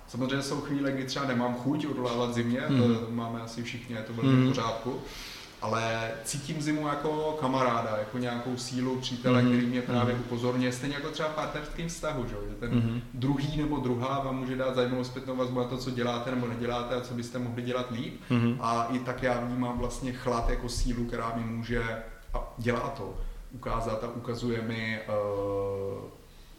Samozřejmě 0.08 0.42
jsou 0.42 0.62
chvíle, 0.62 0.92
kdy 0.92 1.04
třeba 1.06 1.26
nemám 1.26 1.56
chuť 1.56 1.86
odolávat 1.86 2.34
zimě, 2.34 2.62
mm. 2.70 2.82
to 2.82 2.88
mhm. 2.88 3.16
máme 3.16 3.42
asi 3.42 3.64
všichni, 3.64 3.96
to 4.08 4.14
velmi 4.14 4.34
mm. 4.34 4.46
v 4.46 4.48
pořádku. 4.48 5.00
Ale 5.62 6.12
cítím 6.24 6.62
zimu 6.62 6.88
jako 6.88 7.38
kamaráda, 7.42 7.98
jako 8.00 8.18
nějakou 8.18 8.58
sílu 8.58 8.96
přítele, 8.96 9.42
mm. 9.42 9.48
který 9.48 9.66
mě 9.66 9.82
právě 9.82 10.16
mm. 10.16 10.22
upozorňuje, 10.22 10.72
stejně 10.72 10.96
jako 10.96 11.10
třeba 11.10 11.30
v 11.30 11.36
partnerském 11.36 11.88
vztahu, 11.88 12.26
že, 12.28 12.36
že 12.50 12.56
ten 12.56 12.74
mm. 12.74 13.02
druhý 13.14 13.58
nebo 13.58 13.78
druhá 13.78 14.20
vám 14.20 14.40
může 14.40 14.56
dát 14.56 14.76
zajímavou 14.76 15.04
zpětnou 15.04 15.36
vazbu 15.36 15.60
na 15.60 15.66
to, 15.66 15.78
co 15.78 15.92
děláte 15.92 16.32
nebo 16.32 16.48
neděláte 16.48 16.96
a 16.96 17.02
co 17.02 17.14
byste 17.14 17.40
mohli 17.40 17.62
dělat 17.62 17.92
líp. 17.92 18.22
Mm. 18.30 18.58
A 18.62 18.88
i 18.92 19.00
tak 19.00 19.24
já 19.24 19.40
vnímám 19.40 19.80
vlastně 19.80 20.14
chlad 20.14 20.50
jako 20.50 20.70
sílu, 20.70 21.06
která 21.06 21.34
mi 21.36 21.44
může 21.44 21.84
dělá 22.58 22.90
to, 22.90 23.18
ukázat 23.52 24.04
a 24.04 24.08
ukazuje 24.08 24.62
mi, 24.62 25.00
uh, 25.08 26.04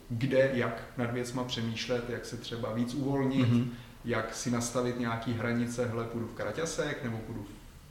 kde, 0.09 0.50
jak 0.54 0.82
nad 0.96 1.12
věcma 1.12 1.44
přemýšlet, 1.44 2.11
jak 2.11 2.24
se 2.24 2.37
třeba 2.37 2.72
víc 2.72 2.94
uvolnit, 2.94 3.48
mm-hmm. 3.48 3.68
jak 4.04 4.35
si 4.35 4.50
nastavit 4.50 5.00
nějaký 5.00 5.32
hranice, 5.32 5.87
hle, 5.87 6.04
půjdu 6.04 6.26
v 6.26 6.35
kraťasek, 6.35 7.04
nebo 7.04 7.18
půjdu 7.18 7.46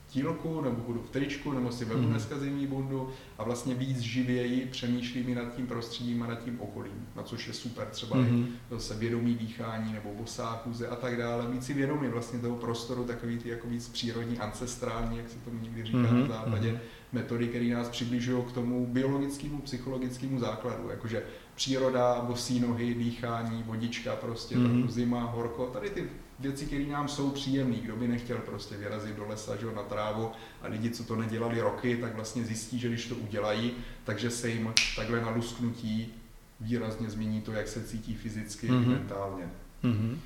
tílku, 0.07 0.61
nebo 0.61 0.75
budu 0.75 1.01
v 1.01 1.09
tričku, 1.09 1.51
nebo 1.51 1.71
si 1.71 1.85
vezmu 1.85 2.03
mm. 2.03 2.09
dneska 2.09 2.39
zimní 2.39 2.67
bundu 2.67 3.09
a 3.37 3.43
vlastně 3.43 3.75
víc 3.75 3.99
živěji 3.99 4.65
přemýšlím 4.65 5.29
i 5.29 5.35
nad 5.35 5.55
tím 5.55 5.67
prostředím 5.67 6.23
a 6.23 6.27
nad 6.27 6.43
tím 6.43 6.61
okolím, 6.61 7.07
na 7.15 7.23
což 7.23 7.47
je 7.47 7.53
super 7.53 7.87
třeba 7.91 8.17
mm. 8.17 8.47
zase 8.71 8.95
vědomí 8.95 9.35
dýchání 9.35 9.93
nebo 9.93 10.13
bosá 10.13 10.61
chůze 10.63 10.87
a 10.87 10.95
tak 10.95 11.17
dále, 11.17 11.51
víc 11.51 11.65
si 11.65 11.73
vědomí 11.73 12.07
vlastně 12.07 12.39
toho 12.39 12.55
prostoru, 12.55 13.03
takový 13.03 13.37
ty 13.37 13.49
jako 13.49 13.67
víc 13.67 13.89
přírodní, 13.89 14.39
ancestrální, 14.39 15.17
jak 15.17 15.29
se 15.29 15.39
tomu 15.39 15.59
někdy 15.59 15.83
říká 15.83 15.97
mm. 15.97 16.19
na 16.19 16.27
západě, 16.27 16.71
mm. 16.71 16.79
metody, 17.13 17.47
které 17.47 17.65
nás 17.65 17.89
přibližují 17.89 18.43
k 18.43 18.51
tomu 18.51 18.87
biologickému, 18.87 19.61
psychologickému 19.61 20.39
základu, 20.39 20.89
jakože 20.89 21.23
příroda, 21.55 22.21
bosí 22.21 22.59
nohy, 22.59 22.93
dýchání, 22.93 23.63
vodička 23.63 24.15
prostě, 24.15 24.57
mm. 24.57 24.89
zima, 24.89 25.23
horko, 25.23 25.65
tady 25.65 25.89
ty 25.89 26.09
věci, 26.39 26.65
které 26.65 26.83
nám 26.83 27.07
jsou 27.07 27.29
příjemné. 27.29 27.75
Kdo 27.75 27.95
by 27.95 28.07
nechtěl 28.07 28.37
prostě 28.37 28.77
vyrazit 28.77 29.15
do 29.15 29.27
lesa, 29.27 29.55
že, 29.55 29.65
na 29.75 29.83
trávu 29.83 30.31
a 30.61 30.67
lidi, 30.67 30.89
co 30.89 31.03
to 31.03 31.15
nedělali 31.15 31.61
roky, 31.61 31.97
tak 31.97 32.15
vlastně 32.15 32.43
zjistí, 32.43 32.79
že 32.79 32.87
když 32.87 33.07
to 33.07 33.15
udělají, 33.15 33.73
takže 34.03 34.29
se 34.29 34.49
jim 34.49 34.73
takhle 34.95 35.21
na 35.21 35.29
lusknutí 35.29 36.13
výrazně 36.59 37.09
změní 37.09 37.41
to, 37.41 37.51
jak 37.51 37.67
se 37.67 37.83
cítí 37.83 38.15
fyzicky 38.15 38.67
mm-hmm. 38.67 38.87
mentálně. 38.87 39.49
Mm-hmm. 39.83 40.17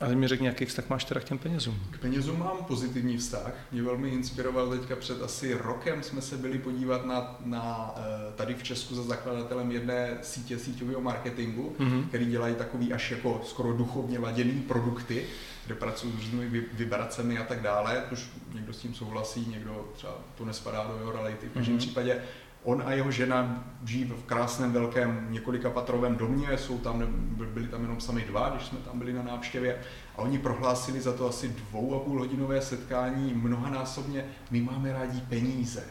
A 0.00 0.06
ty 0.06 0.16
mi 0.16 0.28
řekni, 0.28 0.46
jaký 0.46 0.64
vztah 0.64 0.90
máš 0.90 1.04
teda 1.04 1.20
k 1.20 1.24
těm 1.24 1.38
penězům? 1.38 1.80
K 1.90 1.98
penězům 1.98 2.38
mám 2.38 2.64
pozitivní 2.68 3.16
vztah. 3.16 3.52
Mě 3.72 3.82
velmi 3.82 4.08
inspiroval 4.08 4.70
teďka 4.70 4.96
před 4.96 5.22
asi 5.22 5.54
rokem 5.54 6.02
jsme 6.02 6.20
se 6.20 6.36
byli 6.36 6.58
podívat 6.58 7.06
na, 7.06 7.36
na 7.44 7.94
eh, 7.96 8.32
tady 8.36 8.54
v 8.54 8.62
Česku 8.62 8.94
za 8.94 9.02
zakladatelem 9.02 9.72
jedné 9.72 10.18
sítě 10.22 10.58
síťového 10.58 11.00
marketingu, 11.00 11.76
mm-hmm. 11.78 12.08
který 12.08 12.26
dělají 12.26 12.54
takový 12.54 12.92
až 12.92 13.10
jako 13.10 13.40
skoro 13.44 13.72
duchovně 13.72 14.18
laděný 14.18 14.60
produkty, 14.60 15.26
kde 15.66 15.74
pracují 15.74 16.12
s 16.12 16.16
různými 16.16 16.64
vibracemi 16.72 17.38
a 17.38 17.44
tak 17.44 17.62
dále, 17.62 18.04
což 18.08 18.30
někdo 18.54 18.72
s 18.72 18.78
tím 18.78 18.94
souhlasí, 18.94 19.46
někdo 19.50 19.88
třeba 19.96 20.12
to 20.38 20.44
nespadá 20.44 20.84
do 20.84 20.98
jeho 20.98 21.12
reality. 21.12 21.46
V 21.46 21.54
každém 21.54 21.76
mm-hmm. 21.76 21.78
případě 21.78 22.22
On 22.64 22.82
a 22.86 22.92
jeho 22.92 23.10
žena 23.10 23.64
žijí 23.84 24.04
v 24.04 24.24
krásném 24.24 24.72
velkém 24.72 25.26
několika 25.30 25.70
patrovém 25.70 26.16
domě, 26.16 26.58
jsou 26.58 26.78
tam, 26.78 27.02
byli 27.54 27.68
tam 27.68 27.82
jenom 27.82 28.00
sami 28.00 28.24
dva, 28.28 28.48
když 28.48 28.66
jsme 28.66 28.78
tam 28.78 28.98
byli 28.98 29.12
na 29.12 29.22
návštěvě 29.22 29.78
a 30.16 30.18
oni 30.18 30.38
prohlásili 30.38 31.00
za 31.00 31.12
to 31.12 31.28
asi 31.28 31.48
dvou 31.48 31.94
a 31.94 32.00
půl 32.00 32.18
hodinové 32.18 32.60
setkání 32.60 33.34
mnohanásobně, 33.34 34.24
my 34.50 34.60
máme 34.60 34.92
rádi 34.92 35.20
peníze. 35.20 35.84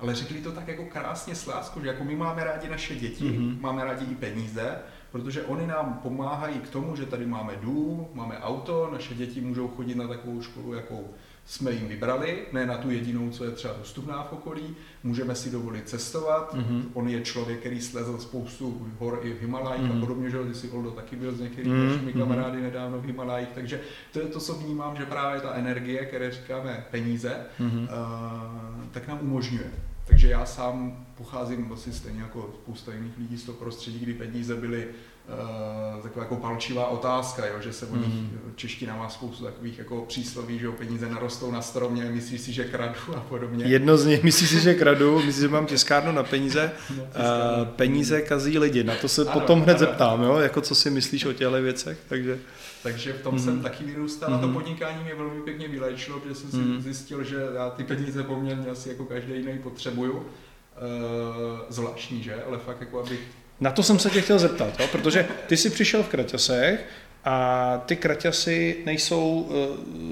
Ale 0.00 0.14
řekli 0.14 0.40
to 0.40 0.52
tak 0.52 0.68
jako 0.68 0.84
krásně 0.84 1.34
s 1.34 1.46
láskou, 1.46 1.80
že 1.80 1.86
jako 1.86 2.04
my 2.04 2.16
máme 2.16 2.44
rádi 2.44 2.68
naše 2.68 2.94
děti, 2.94 3.24
mm-hmm. 3.24 3.60
máme 3.60 3.84
rádi 3.84 4.04
i 4.12 4.14
peníze, 4.14 4.78
protože 5.12 5.42
oni 5.42 5.66
nám 5.66 6.00
pomáhají 6.02 6.58
k 6.58 6.68
tomu, 6.68 6.96
že 6.96 7.06
tady 7.06 7.26
máme 7.26 7.52
dům, 7.60 8.06
máme 8.14 8.38
auto, 8.38 8.88
naše 8.92 9.14
děti 9.14 9.40
můžou 9.40 9.68
chodit 9.68 9.94
na 9.94 10.08
takovou 10.08 10.42
školu, 10.42 10.74
jakou 10.74 11.08
jsme 11.50 11.72
jim 11.72 11.88
vybrali, 11.88 12.38
ne 12.52 12.66
na 12.66 12.76
tu 12.76 12.90
jedinou, 12.90 13.30
co 13.30 13.44
je 13.44 13.50
třeba 13.50 13.74
dostupná 13.78 14.22
v 14.22 14.32
okolí, 14.32 14.76
můžeme 15.02 15.34
si 15.34 15.50
dovolit 15.50 15.88
cestovat, 15.88 16.54
mm-hmm. 16.54 16.82
on 16.94 17.08
je 17.08 17.20
člověk, 17.20 17.60
který 17.60 17.80
slezl 17.80 18.18
spoustu 18.18 18.86
hor 18.98 19.20
i 19.22 19.32
v 19.32 19.40
Himalajích 19.40 19.86
mm-hmm. 19.86 19.96
a 19.96 20.00
podobně, 20.00 20.30
že 20.30 20.38
ty 20.38 20.54
si 20.54 20.70
Oldo 20.70 20.90
taky 20.90 21.16
byl 21.16 21.32
s 21.32 21.40
některými 21.40 21.76
mm-hmm. 21.76 21.90
našimi 21.90 22.12
kamarády 22.12 22.62
nedávno 22.62 22.98
v 22.98 23.04
Himalajích, 23.04 23.48
takže 23.54 23.80
to 24.12 24.20
je 24.20 24.26
to, 24.26 24.40
co 24.40 24.54
vnímám, 24.54 24.96
že 24.96 25.06
právě 25.06 25.40
ta 25.40 25.54
energie, 25.54 26.06
které 26.06 26.30
říkáme 26.30 26.84
peníze, 26.90 27.36
mm-hmm. 27.60 27.82
uh, 27.82 28.84
tak 28.90 29.08
nám 29.08 29.18
umožňuje. 29.22 29.70
Takže 30.04 30.28
já 30.28 30.46
sám 30.46 31.06
pocházím 31.16 31.72
asi 31.72 31.92
stejně 31.92 32.22
jako 32.22 32.54
spousta 32.62 32.94
jiných 32.94 33.18
lidí 33.18 33.36
z 33.36 33.44
toho 33.44 33.58
prostředí, 33.58 33.98
kdy 33.98 34.14
peníze 34.14 34.56
byly 34.56 34.88
taková 36.02 36.24
jako 36.24 36.36
palčivá 36.36 36.86
otázka, 36.86 37.46
jo, 37.46 37.54
že 37.60 37.72
se 37.72 37.86
o 37.86 37.96
nich, 37.96 38.14
mm. 38.14 38.52
čeština 38.56 38.96
má 38.96 39.08
spoustu 39.08 39.44
takových 39.44 39.78
jako 39.78 40.04
přísloví, 40.08 40.58
že 40.58 40.70
peníze 40.70 41.08
narostou 41.08 41.50
na 41.50 41.62
stromě, 41.62 42.04
myslíš 42.04 42.40
si, 42.40 42.52
že 42.52 42.64
kradu 42.64 43.16
a 43.16 43.20
podobně. 43.20 43.64
Jedno 43.64 43.96
z 43.96 44.06
nich, 44.06 44.22
myslíš 44.22 44.50
si, 44.50 44.60
že 44.60 44.74
kradu, 44.74 45.16
myslíš, 45.16 45.36
že 45.36 45.48
mám 45.48 45.66
tiskárnu 45.66 46.12
na 46.12 46.22
peníze, 46.22 46.72
no, 46.96 47.02
uh, 47.02 47.08
peníze 47.68 48.22
kazí 48.22 48.58
lidi, 48.58 48.84
na 48.84 48.94
to 48.94 49.08
se 49.08 49.22
ano, 49.22 49.32
potom 49.32 49.62
hned 49.62 49.76
ano. 49.76 49.78
zeptám, 49.78 50.22
jo, 50.22 50.36
jako 50.36 50.60
co 50.60 50.74
si 50.74 50.90
myslíš 50.90 51.24
o 51.24 51.32
těchto 51.32 51.62
věcech, 51.62 51.98
takže... 52.08 52.38
Takže 52.82 53.12
v 53.12 53.22
tom 53.22 53.34
mm. 53.34 53.40
jsem 53.40 53.62
taky 53.62 53.84
vyrůstal 53.84 54.30
mm. 54.30 54.36
a 54.36 54.38
to 54.38 54.46
mhm. 54.46 54.54
podnikání 54.54 55.04
mě 55.04 55.14
velmi 55.14 55.42
pěkně 55.42 55.68
vylečilo, 55.68 56.20
protože 56.20 56.34
jsem 56.34 56.50
si 56.50 56.56
mm. 56.56 56.80
zjistil, 56.80 57.24
že 57.24 57.36
já 57.54 57.70
ty 57.70 57.84
peníze 57.84 58.22
poměrně 58.22 58.66
asi 58.66 58.88
jako 58.88 59.04
každý 59.04 59.32
jiný 59.32 59.58
potřebuju. 59.58 60.12
Uh, 60.12 61.60
zvláštní, 61.68 62.22
že? 62.22 62.42
Ale 62.42 62.58
fakt 62.58 62.80
jako 62.80 63.00
abych 63.00 63.20
na 63.60 63.70
to 63.70 63.82
jsem 63.82 63.98
se 63.98 64.10
tě 64.10 64.20
chtěl 64.20 64.38
zeptat, 64.38 64.80
jo? 64.80 64.86
protože 64.92 65.26
ty 65.46 65.56
jsi 65.56 65.70
přišel 65.70 66.02
v 66.02 66.08
Kraťasech 66.08 66.86
a 67.24 67.82
ty 67.86 67.96
kraťasy 67.96 68.76
nejsou 68.86 69.48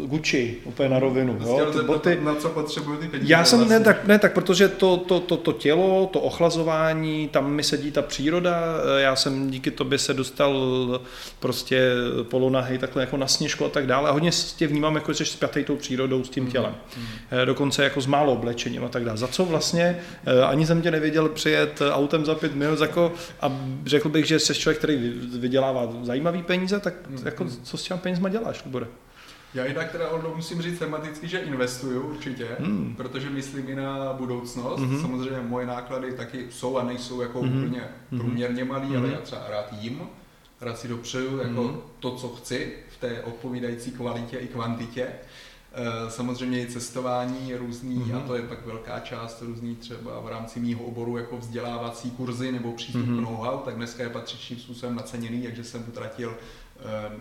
uh, 0.03 0.09
Gucci 0.11 0.57
úplně 0.64 0.88
na 0.88 0.99
rovinu. 0.99 1.38
Jo? 1.40 1.73
Ty 1.73 1.87
boty, 1.87 2.18
na 2.23 2.35
co 2.35 2.49
potřebují 2.49 2.99
ty 2.99 3.09
peníze? 3.09 3.33
Já 3.33 3.44
jsem 3.44 3.59
vlastně. 3.59 3.79
ne 3.79 3.85
tak, 3.85 4.07
ne 4.07 4.18
tak, 4.18 4.33
protože 4.33 4.68
to, 4.68 4.97
to, 4.97 5.21
to, 5.21 5.37
to 5.37 5.53
tělo, 5.53 6.11
to 6.12 6.21
ochlazování, 6.21 7.29
tam 7.29 7.53
mi 7.53 7.62
sedí 7.62 7.90
ta 7.90 8.03
příroda, 8.03 8.62
eh, 8.99 9.01
já 9.01 9.16
jsem 9.16 9.51
díky 9.51 9.71
tobě 9.71 9.99
se 9.99 10.14
dostal 10.14 10.55
prostě 11.40 11.90
polonahy 12.23 12.79
takhle 12.79 13.03
jako 13.03 13.16
na 13.16 13.27
sněžku 13.27 13.64
a 13.64 13.68
tak 13.68 13.87
dále 13.87 14.09
a 14.11 14.12
hodně 14.12 14.31
tě 14.57 14.66
vnímám 14.66 14.94
jako, 14.94 15.12
že 15.12 15.25
jsi 15.25 15.33
spjatej 15.33 15.64
tou 15.64 15.77
přírodou 15.77 16.25
s 16.25 16.31
tím 16.31 16.44
mm, 16.44 16.51
tělem. 16.51 16.75
Mm. 16.97 17.05
Dokonce 17.44 17.85
jako 17.85 18.01
s 18.01 18.07
málo 18.07 18.33
oblečením 18.33 18.85
a 18.85 18.88
tak 18.88 19.05
dále. 19.05 19.18
Za 19.18 19.29
co 19.29 19.44
vlastně, 19.44 19.99
ani 20.47 20.66
jsem 20.66 20.83
tě 20.83 20.90
nevěděl 20.90 21.29
přijet 21.29 21.83
autem 21.92 22.25
za 22.25 22.35
pět 22.35 22.55
minut 22.55 22.81
jako, 22.81 23.12
a 23.40 23.61
řekl 23.87 24.09
bych, 24.09 24.27
že 24.27 24.38
jsi 24.38 24.55
člověk, 24.55 24.79
který 24.79 25.12
vydělává 25.38 25.88
zajímavý 26.03 26.42
peníze, 26.42 26.81
tak 26.81 26.97
mm. 27.06 27.18
jako, 27.24 27.44
co 27.44 27.76
s 27.76 27.82
těmi 27.82 28.00
penězma 28.00 28.28
děláš, 28.28 28.64
Libore? 28.64 28.87
Já 29.54 29.64
i 29.64 29.74
tak 29.74 29.92
teda 29.92 30.08
Oldo, 30.08 30.32
musím 30.37 30.62
říct 30.62 30.78
tematicky, 30.78 31.28
že 31.28 31.38
investuju 31.38 32.02
určitě, 32.02 32.48
mm. 32.58 32.94
protože 32.96 33.30
myslím 33.30 33.68
i 33.68 33.74
na 33.74 34.12
budoucnost. 34.12 34.80
Mm-hmm. 34.80 35.00
Samozřejmě 35.00 35.40
moje 35.40 35.66
náklady 35.66 36.12
taky 36.12 36.46
jsou 36.50 36.78
a 36.78 36.84
nejsou 36.84 37.20
jako 37.20 37.42
mm-hmm. 37.42 37.66
úplně 37.66 37.80
mm-hmm. 37.80 38.18
průměrně 38.18 38.64
malý, 38.64 38.88
mm-hmm. 38.88 38.98
ale 38.98 39.08
já 39.12 39.20
třeba 39.20 39.44
rád 39.48 39.72
jím, 39.80 40.02
rád 40.61 40.78
si 40.78 40.88
dopřeju 40.88 41.38
jako 41.38 41.62
mm-hmm. 41.62 41.80
to, 42.00 42.11
co 42.11 42.28
chci 42.28 42.72
v 42.90 43.00
té 43.00 43.22
odpovídající 43.22 43.90
kvalitě 43.90 44.37
i 44.37 44.48
kvantitě. 44.48 45.08
Eh, 45.72 46.11
samozřejmě 46.11 46.62
i 46.62 46.66
cestování 46.66 47.54
různý, 47.54 47.98
mm-hmm. 47.98 48.16
a 48.16 48.20
to 48.20 48.34
je 48.34 48.42
pak 48.42 48.66
velká 48.66 49.00
část 49.00 49.42
různý 49.42 49.76
třeba 49.76 50.20
v 50.20 50.28
rámci 50.28 50.61
mýho 50.61 50.84
oboru 50.84 51.16
jako 51.16 51.37
vzdělávací 51.37 52.11
kurzy 52.11 52.52
nebo 52.52 52.72
přístup 52.72 53.02
mm-hmm. 53.02 53.18
k 53.18 53.22
know-how, 53.22 53.58
tak 53.58 53.76
dneska 53.76 54.02
je 54.02 54.08
patřičným 54.08 54.58
způsobem 54.58 54.96
naceněný, 54.96 55.42
takže 55.42 55.64
jsem 55.64 55.84
utratil 55.88 56.34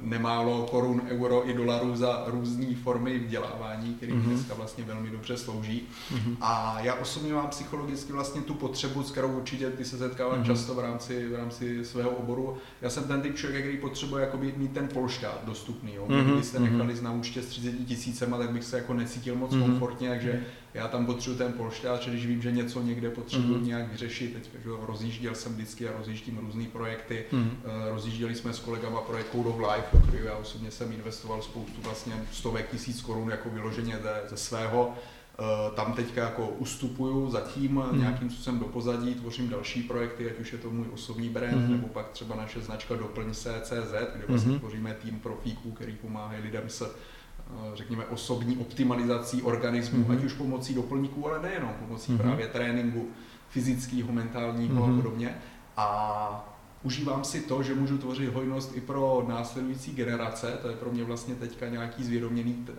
nemálo 0.02 0.68
korun, 0.72 1.02
euro 1.08 1.50
i 1.50 1.54
dolarů 1.54 1.96
za 1.96 2.24
různé 2.28 2.76
formy 2.84 3.20
vzdělávání, 3.20 3.94
které 3.94 4.14
mm-hmm. 4.14 4.22
dneska 4.22 4.54
vlastně 4.54 4.84
velmi 4.84 5.10
dobře 5.10 5.38
slouží. 5.38 5.88
Mm-hmm. 6.14 6.36
A 6.42 6.78
já 6.82 6.94
osobně 6.94 7.34
mám 7.34 7.48
psychologicky 7.48 8.14
vlastně 8.14 8.42
tu 8.42 8.54
potřebu, 8.54 9.04
s 9.04 9.12
kterou 9.12 9.28
určitě 9.28 9.70
ty 9.70 9.86
se 9.86 9.98
setkávám 9.98 10.42
mm-hmm. 10.42 10.46
často 10.46 10.76
v 10.76 10.80
rámci, 10.80 11.28
v 11.28 11.36
rámci 11.36 11.86
svého 11.86 12.10
oboru. 12.10 12.58
Já 12.82 12.90
jsem 12.90 13.04
ten 13.04 13.22
typ 13.22 13.36
člověk, 13.36 13.64
který 13.64 13.78
potřebuje 13.78 14.24
jakoby 14.24 14.54
mít 14.58 14.74
ten 14.74 14.88
polštář 14.88 15.36
dostupný. 15.44 15.94
Jo. 15.94 16.06
Mm-hmm. 16.08 16.24
Kdybyste 16.24 16.60
mhm. 16.60 16.72
nechali 16.72 17.02
na 17.02 17.12
účtě 17.12 17.42
s 17.42 17.46
30 17.46 17.72
tisícema, 17.72 18.38
tak 18.38 18.52
bych 18.52 18.64
se 18.64 18.78
jako 18.78 18.94
necítil 18.94 19.36
moc 19.36 19.52
mm-hmm. 19.52 19.62
komfortně, 19.62 20.10
takže 20.10 20.44
já 20.74 20.88
tam 20.88 21.06
potřebuji 21.06 21.38
ten 21.38 21.54
polštář, 21.54 22.08
když 22.08 22.26
vím, 22.26 22.42
že 22.42 22.52
něco 22.52 22.82
někde 22.82 23.10
potřebuji 23.10 23.58
mm-hmm. 23.58 23.66
nějak 23.66 23.92
vyřešit. 23.92 24.34
Teď 24.34 24.50
že 24.64 24.70
rozjížděl 24.86 25.36
jsem 25.36 25.54
vždycky 25.54 25.90
a 25.90 25.98
rozjíždím 25.98 26.38
různé 26.38 26.66
projekty. 26.66 27.26
Mm-hmm. 27.32 27.50
Rozjížděli 27.92 28.36
jsme 28.36 28.54
s 28.54 28.60
kolegama 28.60 29.02
projekt 29.02 29.32
Code 29.32 29.50
of 29.50 29.60
Life, 29.60 29.88
do 29.94 30.08
kterého 30.08 30.28
já 30.28 30.36
osobně 30.36 30.72
jsem 30.72 30.92
investoval 30.92 31.42
spoustu 31.42 31.82
vlastně 31.82 32.14
stovek 32.32 32.72
tisíc 32.72 33.02
korun 33.02 33.30
jako 33.30 33.50
vyloženě 33.50 34.00
ze, 34.04 34.30
ze 34.30 34.38
svého. 34.38 34.96
Eh, 35.40 35.76
tam 35.76 35.94
teďka 35.94 36.22
jako 36.22 36.48
ustupuju 36.48 37.30
zatím 37.30 37.84
mm. 37.92 38.00
nějakým 38.00 38.30
způsobem 38.30 38.60
do 38.60 38.66
pozadí, 38.66 39.16
tvořím 39.16 39.50
další 39.50 39.84
projekty, 39.84 40.32
ať 40.32 40.40
už 40.40 40.54
je 40.54 40.58
to 40.58 40.70
můj 40.70 40.86
osobní 40.94 41.30
brand, 41.30 41.56
mm. 41.58 41.72
nebo 41.72 41.88
pak 41.88 42.10
třeba 42.10 42.36
naše 42.36 42.62
značka 42.62 42.96
Doplň 42.96 43.34
se 43.34 43.62
CZ, 43.64 43.94
kde 44.16 44.26
vlastně 44.28 44.52
mm. 44.52 44.60
tvoříme 44.60 44.94
tým 44.94 45.20
profíků, 45.20 45.72
který 45.72 45.94
pomáhají 45.94 46.44
lidem 46.44 46.64
s 46.68 46.96
řekněme, 47.74 48.06
osobní 48.06 48.58
optimalizací 48.58 49.42
organismu, 49.42 50.04
mm-hmm. 50.04 50.18
ať 50.18 50.24
už 50.24 50.34
pomocí 50.34 50.74
doplňků, 50.74 51.28
ale 51.28 51.42
nejenom 51.42 51.74
pomocí 51.80 52.12
mm-hmm. 52.12 52.18
právě 52.18 52.48
tréninku 52.48 53.08
fyzického, 53.50 54.12
mentálního 54.12 54.76
mm-hmm. 54.76 54.84
a 54.84 54.88
mhm. 54.88 55.02
podobně. 55.02 55.38
A 55.78 56.58
užívám 56.84 57.24
si 57.24 57.42
to, 57.42 57.64
že 57.64 57.76
můžu 57.76 57.98
tvořit 57.98 58.34
hojnost 58.34 58.78
i 58.78 58.82
pro 58.82 59.26
následující 59.28 59.92
generace, 59.92 60.60
to 60.62 60.70
je 60.70 60.76
pro 60.76 60.92
mě 60.92 61.04
vlastně 61.04 61.36
teďka 61.36 61.68
nějaký 61.68 62.04
zvědoměný 62.04 62.66
eh, 62.70 62.74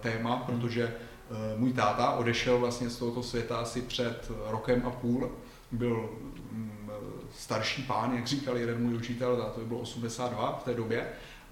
téma, 0.00 0.36
mm-hmm. 0.36 0.44
protože 0.44 0.84
eh, 0.84 1.34
můj 1.56 1.72
táta 1.72 2.10
odešel 2.10 2.58
vlastně 2.58 2.90
z 2.90 2.98
tohoto 2.98 3.22
světa 3.22 3.56
asi 3.56 3.82
před 3.82 4.32
rokem 4.46 4.82
a 4.86 4.90
půl, 4.90 5.30
byl 5.72 6.10
mm, 6.52 6.90
starší 7.36 7.82
pán, 7.82 8.16
jak 8.16 8.26
říkal 8.26 8.56
jeden 8.56 8.82
můj 8.82 8.94
učitel, 8.94 9.52
to 9.54 9.60
bylo 9.60 9.80
82 9.80 10.58
v 10.60 10.64
té 10.64 10.74
době, 10.74 11.06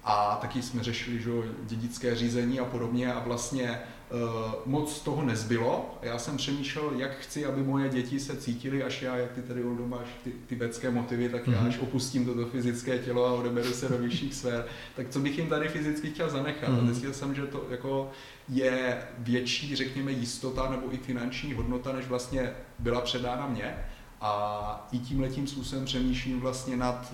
a 0.05 0.37
taky 0.41 0.61
jsme 0.61 0.83
řešili 0.83 1.21
že, 1.21 1.31
dědické 1.63 2.15
řízení 2.15 2.59
a 2.59 2.65
podobně 2.65 3.13
a 3.13 3.19
vlastně 3.19 3.79
uh, 4.13 4.19
moc 4.65 4.99
toho 4.99 5.25
nezbylo. 5.25 5.97
Já 6.01 6.19
jsem 6.19 6.37
přemýšlel, 6.37 6.91
jak 6.97 7.17
chci, 7.17 7.45
aby 7.45 7.63
moje 7.63 7.89
děti 7.89 8.19
se 8.19 8.37
cítily, 8.37 8.83
až 8.83 9.01
já, 9.01 9.17
jak 9.17 9.31
ty 9.31 9.41
tady 9.41 9.63
Oldo 9.63 9.87
máš 9.87 10.07
ty 10.23 10.31
tibetské 10.47 10.91
motivy, 10.91 11.29
tak 11.29 11.47
já 11.47 11.59
mhm. 11.59 11.67
až 11.67 11.79
opustím 11.79 12.25
toto 12.25 12.45
fyzické 12.45 12.97
tělo 12.99 13.25
a 13.25 13.33
odeberu 13.33 13.73
se 13.73 13.89
do 13.89 13.97
vyšších 13.97 14.33
sfér, 14.33 14.65
tak 14.95 15.09
co 15.09 15.19
bych 15.19 15.37
jim 15.37 15.49
tady 15.49 15.67
fyzicky 15.67 16.09
chtěl 16.09 16.29
zanechat. 16.29 16.69
Mm. 16.69 16.75
A 16.75 16.77
mhm. 16.77 16.87
zjistil 16.87 17.13
jsem, 17.13 17.35
že 17.35 17.41
to 17.41 17.67
jako 17.69 18.11
je 18.49 19.01
větší, 19.17 19.75
řekněme, 19.75 20.11
jistota 20.11 20.69
nebo 20.69 20.93
i 20.93 20.97
finanční 20.97 21.53
hodnota, 21.53 21.93
než 21.93 22.07
vlastně 22.07 22.53
byla 22.79 23.01
předána 23.01 23.47
mně. 23.47 23.75
A 24.23 24.87
i 24.91 24.99
tím 24.99 25.21
letím 25.21 25.47
způsobem 25.47 25.85
přemýšlím 25.85 26.39
vlastně 26.39 26.77
nad, 26.77 27.13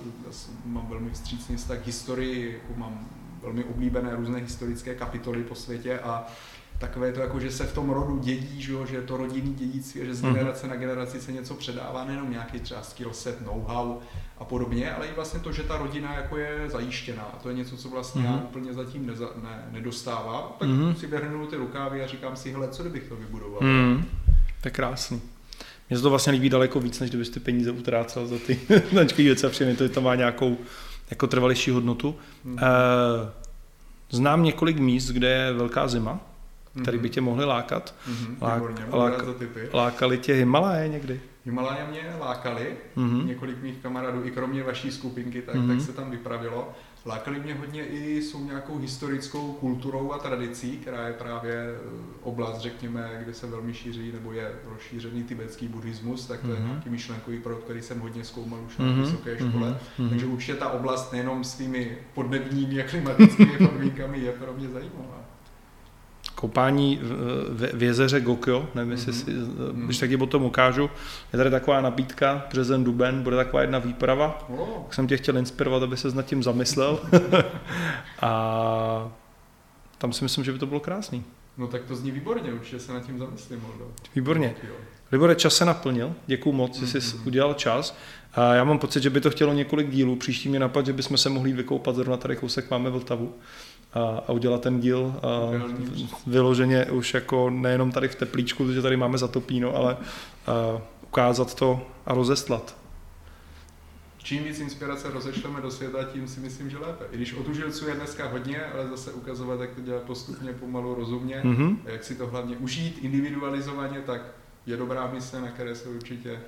mám 0.65 0.87
velmi 0.89 1.09
vstřícný 1.09 1.55
vztah 1.55 1.85
historii, 1.85 2.53
jako 2.53 2.79
mám 2.79 3.07
velmi 3.43 3.63
oblíbené 3.63 4.15
různé 4.15 4.39
historické 4.39 4.95
kapitoly 4.95 5.43
po 5.43 5.55
světě 5.55 5.99
a 5.99 6.27
takové 6.79 7.13
to 7.13 7.19
jako, 7.19 7.39
že 7.39 7.51
se 7.51 7.65
v 7.65 7.73
tom 7.73 7.89
rodu 7.89 8.19
dědí, 8.19 8.61
že, 8.61 8.71
jo, 8.71 8.85
že 8.85 8.95
je 8.95 9.01
to 9.01 9.17
rodinný 9.17 9.53
dědictví, 9.53 10.01
že 10.05 10.15
z 10.15 10.21
mhm. 10.21 10.33
generace 10.33 10.67
na 10.67 10.75
generaci 10.75 11.21
se 11.21 11.31
něco 11.31 11.53
předává, 11.55 12.05
nejenom 12.05 12.31
nějaký 12.31 12.59
třeba 12.59 12.83
skill 12.83 13.13
set, 13.13 13.41
know-how 13.45 13.97
a 14.37 14.45
podobně, 14.45 14.93
ale 14.93 15.07
i 15.07 15.13
vlastně 15.13 15.39
to, 15.39 15.51
že 15.51 15.63
ta 15.63 15.77
rodina 15.77 16.13
jako 16.13 16.37
je 16.37 16.69
zajištěná. 16.69 17.23
A 17.23 17.37
to 17.37 17.49
je 17.49 17.55
něco, 17.55 17.77
co 17.77 17.89
vlastně 17.89 18.21
mm-hmm. 18.21 18.25
já 18.25 18.31
mhm. 18.31 18.43
úplně 18.43 18.73
zatím 18.73 19.07
neza, 19.07 19.29
ne, 19.43 19.67
nedostávám. 19.71 20.43
Tak 20.59 20.69
mm-hmm. 20.69 20.93
si 20.93 21.07
vyhrnu 21.07 21.47
ty 21.47 21.55
rukávy 21.55 22.03
a 22.03 22.07
říkám 22.07 22.35
si, 22.35 22.51
hele, 22.51 22.67
co 22.67 22.83
kdybych 22.83 23.03
to 23.03 23.15
vybudoval. 23.15 23.59
Mm, 23.61 24.05
to 24.61 24.67
je 24.67 24.71
krásný. 24.71 25.21
Mně 25.89 25.97
se 25.97 26.03
to 26.03 26.09
vlastně 26.09 26.33
líbí 26.33 26.49
daleko 26.49 26.79
víc, 26.79 26.99
než 26.99 27.09
kdybyste 27.09 27.39
peníze 27.39 27.71
utrácel 27.71 28.27
za 28.27 28.35
ty 28.47 28.59
značky 28.91 29.23
věci 29.23 29.47
a 29.47 29.49
všechny, 29.49 29.75
to, 29.75 29.89
to 29.89 30.01
má 30.01 30.15
nějakou 30.15 30.57
jako 31.09 31.27
trvalější 31.27 31.71
hodnotu. 31.71 32.15
Mm. 32.43 32.59
E, 32.59 32.63
znám 34.09 34.43
několik 34.43 34.77
míst, 34.77 35.11
kde 35.11 35.29
je 35.29 35.53
velká 35.53 35.87
zima, 35.87 36.19
který 36.81 36.97
by 36.97 37.09
tě 37.09 37.21
mohli 37.21 37.45
lákat. 37.45 37.95
Mm-hmm, 38.09 38.35
Lák, 38.41 38.63
lák, 38.93 39.73
lákali 39.73 40.17
tě 40.17 40.33
Himalaje 40.33 40.87
někdy? 40.87 41.21
Himalaje 41.45 41.87
mě 41.91 42.01
lákali, 42.19 42.77
mm-hmm. 42.97 43.25
několik 43.25 43.61
mých 43.61 43.77
kamarádů, 43.77 44.25
i 44.25 44.31
kromě 44.31 44.63
vaší 44.63 44.91
skupinky, 44.91 45.41
tak, 45.41 45.55
mm-hmm. 45.55 45.67
tak 45.67 45.81
se 45.81 45.93
tam 45.93 46.11
vypravilo. 46.11 46.73
Lákali 47.05 47.39
mě 47.39 47.53
hodně 47.53 47.85
i 47.85 48.21
jsou 48.21 48.43
nějakou 48.43 48.77
historickou 48.77 49.53
kulturou 49.53 50.11
a 50.11 50.17
tradicí, 50.17 50.77
která 50.77 51.07
je 51.07 51.13
právě 51.13 51.53
eh, 51.53 51.77
oblast, 52.23 52.59
řekněme, 52.59 53.19
kde 53.23 53.33
se 53.33 53.47
velmi 53.47 53.73
šíří 53.73 54.11
nebo 54.11 54.31
je 54.31 54.51
rozšířený 54.65 55.23
tibetský 55.23 55.67
buddhismus, 55.67 56.27
tak 56.27 56.39
to 56.39 56.47
mm-hmm. 56.47 56.53
je 56.53 56.59
mhm. 56.59 56.69
nějaký 56.69 56.89
myšlenkový 56.89 57.39
produkt, 57.39 57.63
který 57.63 57.81
jsem 57.81 57.99
hodně 57.99 58.23
zkoumal 58.23 58.59
už 58.65 58.77
na 58.77 58.85
mm-hmm. 58.85 59.01
vysoké 59.01 59.37
škole. 59.37 59.79
Mm-hmm. 59.99 60.09
Takže 60.09 60.25
určitě 60.25 60.55
ta 60.55 60.69
oblast 60.69 61.11
nejenom 61.11 61.43
s 61.43 61.55
tvými 61.55 61.97
podnebními 62.13 62.83
a 62.83 62.87
klimatickými 62.87 63.57
podmínkami 63.57 64.19
je 64.19 64.31
pro 64.31 64.53
mě 64.53 64.69
zajímavá 64.69 65.28
koupání 66.39 66.99
v, 67.01 67.69
v 67.73 67.83
jezeře 67.83 68.21
Gokyo, 68.21 68.69
nevím, 68.75 68.91
jestli 68.91 69.11
mm-hmm. 69.11 69.25
si, 69.25 69.31
mhm. 69.31 69.85
když 69.85 69.97
taky 69.97 70.17
potom 70.17 70.43
ukážu, 70.43 70.89
je 71.33 71.37
tady 71.37 71.49
taková 71.49 71.81
nabídka, 71.81 72.45
březen, 72.49 72.83
duben, 72.83 73.23
bude 73.23 73.35
taková 73.35 73.61
jedna 73.61 73.79
výprava, 73.79 74.45
oh. 74.49 74.83
tak 74.83 74.93
jsem 74.93 75.07
tě 75.07 75.17
chtěl 75.17 75.37
inspirovat, 75.37 75.83
aby 75.83 75.97
se 75.97 76.11
nad 76.11 76.25
tím 76.25 76.43
zamyslel 76.43 76.99
a 78.21 79.11
tam 79.97 80.13
si 80.13 80.23
myslím, 80.23 80.43
že 80.43 80.51
by 80.51 80.59
to 80.59 80.65
bylo 80.65 80.79
krásný. 80.79 81.23
No 81.57 81.67
tak 81.67 81.81
to 81.85 81.95
zní 81.95 82.11
výborně, 82.11 82.53
určitě 82.53 82.79
se 82.79 82.93
nad 82.93 83.05
tím 83.05 83.19
zamyslím. 83.19 83.65
Oldo. 83.65 83.91
Výborně. 84.15 84.55
Libore, 85.11 85.35
čas 85.35 85.55
se 85.55 85.65
naplnil, 85.65 86.13
děkuju 86.27 86.55
moc, 86.55 86.79
že 86.79 86.87
jsi 86.87 86.97
mm-hmm. 86.97 87.27
udělal 87.27 87.53
čas. 87.53 87.97
A 88.33 88.53
já 88.53 88.63
mám 88.63 88.79
pocit, 88.79 89.03
že 89.03 89.09
by 89.09 89.21
to 89.21 89.29
chtělo 89.29 89.53
několik 89.53 89.89
dílů. 89.89 90.15
Příští 90.15 90.49
mi 90.49 90.59
napad, 90.59 90.85
že 90.85 90.93
bychom 90.93 91.17
se 91.17 91.29
mohli 91.29 91.53
vykoupat, 91.53 91.95
zrovna 91.95 92.17
tady 92.17 92.35
kousek 92.35 92.71
máme 92.71 92.89
Vltavu 92.89 93.33
a, 93.93 94.23
a 94.27 94.31
udělat 94.31 94.61
ten 94.61 94.79
díl 94.79 95.13
a 95.23 95.51
vyloženě 96.27 96.85
už 96.85 97.13
jako 97.13 97.49
nejenom 97.49 97.91
tady 97.91 98.07
v 98.07 98.15
teplíčku, 98.15 98.65
protože 98.65 98.81
tady 98.81 98.97
máme 98.97 99.17
zatopíno, 99.17 99.75
ale 99.75 99.97
a 100.47 100.81
ukázat 101.03 101.55
to 101.55 101.81
a 102.05 102.13
rozeslat. 102.13 102.75
Čím 104.17 104.43
víc 104.43 104.59
inspirace 104.59 105.11
rozešleme 105.11 105.61
do 105.61 105.71
světa, 105.71 106.03
tím 106.03 106.27
si 106.27 106.39
myslím, 106.39 106.69
že 106.69 106.77
lépe. 106.77 107.05
I 107.11 107.17
když 107.17 107.33
otužilců 107.33 107.87
je 107.87 107.95
dneska 107.95 108.27
hodně, 108.27 108.65
ale 108.65 108.87
zase 108.87 109.11
ukazovat, 109.11 109.61
jak 109.61 109.69
to 109.69 109.81
dělat 109.81 110.03
postupně, 110.03 110.53
pomalu, 110.53 110.95
rozumně, 110.95 111.41
mm-hmm. 111.43 111.77
a 111.85 111.89
jak 111.89 112.03
si 112.03 112.15
to 112.15 112.27
hlavně 112.27 112.57
užít 112.57 112.99
individualizovaně, 113.01 114.01
tak 114.01 114.21
je 114.65 114.77
dobrá 114.77 115.11
mise, 115.11 115.41
na 115.41 115.47
které 115.47 115.75
se 115.75 115.89
určitě 115.89 116.39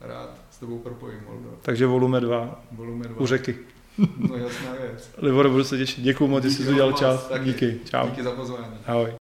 rád 0.00 0.30
s 0.50 0.58
tebou 0.58 0.78
propojím, 0.78 1.20
Moldo. 1.26 1.58
Takže 1.62 1.86
volume 1.86 2.20
2 2.20 2.64
volume 2.72 3.08
2. 3.08 3.20
u 3.20 3.26
řeky. 3.26 3.58
No 3.98 4.36
jasná 4.36 4.72
věc. 4.80 5.10
Libor, 5.22 5.48
budu 5.48 5.64
se 5.64 5.78
těšit. 5.78 6.04
Děkuji 6.04 6.26
moc, 6.26 6.44
že 6.44 6.50
jsi 6.50 6.68
udělal 6.68 6.92
čas. 6.92 7.30
Díky. 7.44 7.80
Čau. 7.90 8.06
Díky 8.08 8.22
za 8.22 8.30
pozvání. 8.30 8.66
Ahoj. 8.86 9.12